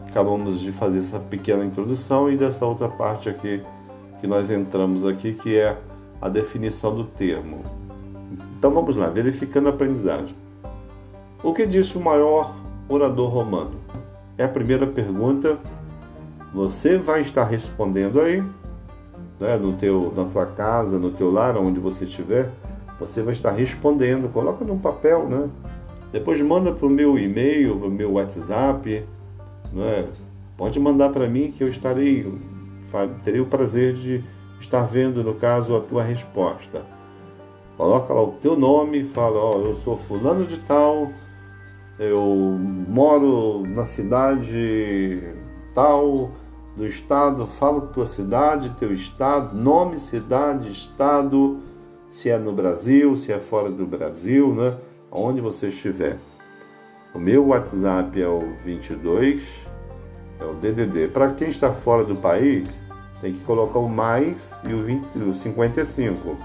acabamos 0.08 0.60
de 0.60 0.72
fazer 0.72 1.00
essa 1.00 1.20
pequena 1.20 1.64
introdução, 1.64 2.30
e 2.30 2.36
dessa 2.36 2.66
outra 2.66 2.90
parte 2.90 3.30
aqui 3.30 3.64
que 4.20 4.28
nós 4.28 4.50
entramos 4.50 5.06
aqui, 5.06 5.34
que 5.34 5.58
é 5.58 5.78
a 6.22 6.28
definição 6.28 6.94
do 6.94 7.06
termo. 7.06 7.64
Então 8.58 8.72
vamos 8.72 8.96
lá, 8.96 9.08
verificando 9.08 9.68
a 9.68 9.70
aprendizagem. 9.70 10.36
O 11.42 11.54
que 11.54 11.66
disse 11.66 11.98
o 11.98 12.02
maior 12.02 12.54
orador 12.90 13.30
romano? 13.30 13.76
É 14.38 14.44
a 14.44 14.50
primeira 14.50 14.86
pergunta. 14.86 15.58
Você 16.54 16.98
vai 16.98 17.22
estar 17.22 17.46
respondendo 17.46 18.20
aí, 18.20 18.44
né, 19.40 19.56
no 19.56 19.74
teu, 19.74 20.14
na 20.16 20.26
tua 20.26 20.46
casa, 20.46 21.00
no 21.00 21.12
teu 21.12 21.32
lar, 21.32 21.56
onde 21.56 21.80
você 21.80 22.04
estiver 22.04 22.52
você 23.00 23.22
vai 23.24 23.34
estar 23.34 23.52
respondendo. 23.52 24.32
Coloca 24.32 24.66
num 24.66 24.78
papel, 24.78 25.28
né? 25.28 25.50
Depois 26.12 26.42
manda 26.42 26.72
para 26.72 26.86
o 26.86 26.90
meu 26.90 27.18
e-mail, 27.18 27.78
para 27.78 27.88
o 27.88 27.92
meu 27.92 28.14
WhatsApp. 28.14 29.06
Né? 29.72 30.08
Pode 30.58 30.80
mandar 30.80 31.10
para 31.10 31.28
mim 31.28 31.52
que 31.52 31.64
eu 31.64 31.70
estarei, 31.70 32.32
terei 33.24 33.40
o 33.40 33.46
prazer 33.46 33.94
de 33.94 34.24
estar 34.60 34.82
vendo, 34.82 35.24
no 35.24 35.36
caso, 35.36 35.76
a 35.76 35.80
tua 35.80 36.04
resposta. 36.04 36.84
Coloca 37.78 38.14
lá 38.14 38.22
o 38.22 38.32
teu 38.34 38.58
nome, 38.58 39.06
fala, 39.06 39.40
ó, 39.40 39.60
eu 39.60 39.76
sou 39.76 39.98
fulano 39.98 40.46
de 40.46 40.58
tal, 40.60 41.12
eu 41.98 42.58
moro 42.90 43.64
na 43.68 43.86
cidade 43.86 45.34
tal 45.74 46.32
do 46.76 46.86
estado, 46.86 47.48
fala 47.48 47.82
tua 47.82 48.06
cidade, 48.06 48.72
teu 48.72 48.94
estado, 48.94 49.56
nome, 49.56 49.98
cidade, 49.98 50.70
estado, 50.70 51.60
se 52.10 52.30
é 52.30 52.38
no 52.38 52.52
Brasil, 52.52 53.16
se 53.16 53.32
é 53.32 53.40
fora 53.40 53.70
do 53.70 53.86
Brasil, 53.86 54.54
né? 54.54 54.76
Onde 55.12 55.40
você 55.42 55.68
estiver. 55.68 56.18
O 57.14 57.20
meu 57.20 57.48
WhatsApp 57.48 58.22
é 58.22 58.28
o 58.28 58.54
22, 58.64 59.44
é 60.40 60.46
o 60.46 60.54
DDD. 60.56 61.08
Para 61.08 61.34
quem 61.34 61.50
está 61.50 61.72
fora 61.72 62.04
do 62.04 62.16
país, 62.16 62.82
tem 63.22 63.34
que 63.34 63.40
colocar 63.42 63.80
o 63.80 63.90
mais 63.90 64.60
e 64.68 64.74
o, 64.74 64.84
20, 64.84 65.18
o 65.18 65.34
55. 65.34 66.38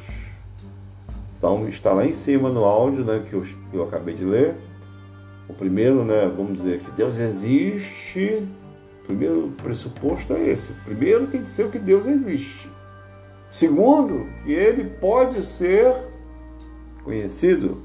Então 1.35 1.67
está 1.67 1.91
lá 1.91 2.05
em 2.05 2.13
cima 2.13 2.49
no 2.49 2.63
áudio 2.63 3.03
né, 3.03 3.23
que, 3.27 3.33
eu, 3.33 3.41
que 3.41 3.75
eu 3.75 3.83
acabei 3.83 4.13
de 4.13 4.23
ler. 4.23 4.55
O 5.49 5.53
primeiro, 5.53 6.05
né, 6.05 6.31
vamos 6.33 6.59
dizer 6.59 6.79
que 6.79 6.91
Deus 6.91 7.17
existe. 7.17 8.47
O 9.01 9.05
primeiro 9.05 9.51
pressuposto 9.61 10.33
é 10.33 10.47
esse. 10.47 10.73
Primeiro 10.85 11.27
tem 11.27 11.41
que 11.41 11.49
ser 11.49 11.65
o 11.65 11.69
que 11.69 11.79
Deus 11.79 12.05
existe. 12.05 12.69
Segundo, 13.49 14.27
que 14.43 14.51
ele 14.51 14.85
pode 14.85 15.43
ser 15.43 15.95
conhecido 17.03 17.81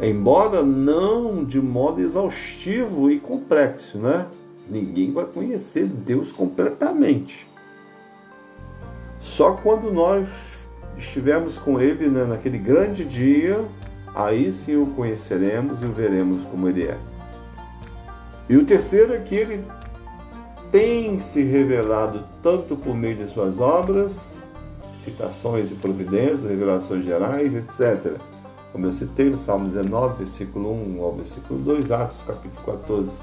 embora 0.00 0.62
não 0.62 1.44
de 1.44 1.60
modo 1.60 2.00
exaustivo 2.00 3.10
e 3.10 3.18
complexo, 3.18 3.98
né? 3.98 4.26
Ninguém 4.68 5.12
vai 5.12 5.24
conhecer 5.24 5.86
Deus 5.86 6.32
completamente. 6.32 7.46
Só 9.18 9.52
quando 9.52 9.92
nós 9.92 10.28
estivermos 10.96 11.58
com 11.58 11.80
Ele 11.80 12.08
né, 12.08 12.24
naquele 12.24 12.58
grande 12.58 13.04
dia, 13.04 13.64
aí 14.14 14.52
sim 14.52 14.76
o 14.76 14.86
conheceremos 14.88 15.82
e 15.82 15.86
o 15.86 15.92
veremos 15.92 16.44
como 16.44 16.68
Ele 16.68 16.84
é. 16.84 16.98
E 18.48 18.56
o 18.56 18.64
terceiro 18.64 19.14
é 19.14 19.18
que 19.18 19.34
Ele 19.34 19.64
tem 20.70 21.18
se 21.20 21.42
revelado 21.42 22.24
tanto 22.42 22.76
por 22.76 22.94
meio 22.94 23.16
de 23.16 23.26
suas 23.26 23.58
obras, 23.58 24.36
citações 24.94 25.70
e 25.70 25.74
providências, 25.74 26.44
revelações 26.44 27.04
gerais, 27.04 27.54
etc 27.54 28.20
como 28.76 28.84
eu 28.84 28.92
citei 28.92 29.30
no 29.30 29.38
Salmo 29.38 29.64
19, 29.64 30.18
versículo 30.18 30.70
1 30.70 31.02
ao 31.02 31.14
versículo 31.14 31.58
2, 31.60 31.90
Atos 31.90 32.22
capítulo 32.22 32.62
14, 32.62 33.22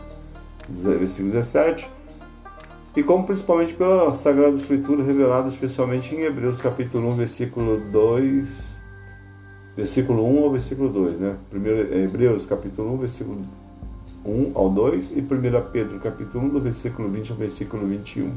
versículo 0.68 1.32
17, 1.32 1.92
e 2.96 3.04
como 3.04 3.24
principalmente 3.24 3.72
pela 3.76 4.12
Sagrada 4.16 4.56
Escritura 4.56 5.04
revelada 5.04 5.48
especialmente 5.50 6.16
em 6.16 6.22
Hebreus 6.22 6.60
capítulo 6.60 7.08
1, 7.10 7.16
versículo 7.18 7.80
2, 7.92 8.80
versículo 9.78 10.26
1 10.26 10.44
ao 10.44 10.52
versículo 10.52 10.90
2, 10.90 11.20
né? 11.20 11.36
Primeiro, 11.52 11.98
Hebreus 11.98 12.48
capítulo 12.48 12.92
1, 12.96 12.98
versículo 12.98 13.46
1 14.26 14.52
ao 14.56 14.72
2 14.72 15.12
e 15.12 15.20
1 15.20 15.26
Pedro 15.72 16.00
capítulo 16.00 16.46
1, 16.46 16.50
do 16.50 16.62
versículo 16.62 17.08
20 17.10 17.32
ao 17.32 17.38
versículo 17.38 17.86
21, 17.86 18.32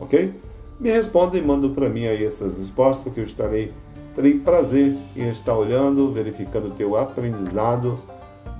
ok? 0.00 0.34
Me 0.80 0.90
respondam 0.90 1.38
e 1.38 1.42
mandam 1.42 1.74
para 1.74 1.90
mim 1.90 2.06
aí 2.06 2.24
essas 2.24 2.56
respostas 2.56 3.12
que 3.12 3.20
eu 3.20 3.24
estarei 3.24 3.74
terei 4.14 4.38
prazer 4.38 4.96
em 5.16 5.28
estar 5.28 5.56
olhando, 5.56 6.12
verificando 6.12 6.68
o 6.68 6.70
teu 6.70 6.96
aprendizado, 6.96 7.98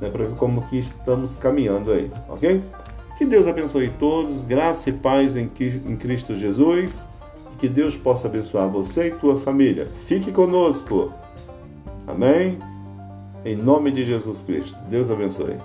né, 0.01 0.09
para 0.09 0.25
ver 0.25 0.35
como 0.37 0.63
que 0.69 0.79
estamos 0.79 1.37
caminhando 1.37 1.93
aí, 1.93 2.11
ok? 2.29 2.63
Que 3.19 3.25
Deus 3.25 3.47
abençoe 3.47 3.91
todos, 3.99 4.45
graça 4.45 4.89
e 4.89 4.93
paz 4.93 5.37
em 5.37 5.47
Cristo 5.97 6.35
Jesus, 6.35 7.07
e 7.53 7.57
que 7.57 7.69
Deus 7.69 7.97
possa 7.97 8.29
abençoar 8.29 8.69
você 8.69 9.09
e 9.09 9.11
tua 9.11 9.37
família. 9.37 9.89
Fique 10.07 10.33
conosco. 10.33 11.13
Amém? 12.07 12.59
Em 13.45 13.55
nome 13.55 13.91
de 13.91 14.07
Jesus 14.07 14.43
Cristo. 14.43 14.77
Deus 14.89 15.11
abençoe. 15.11 15.57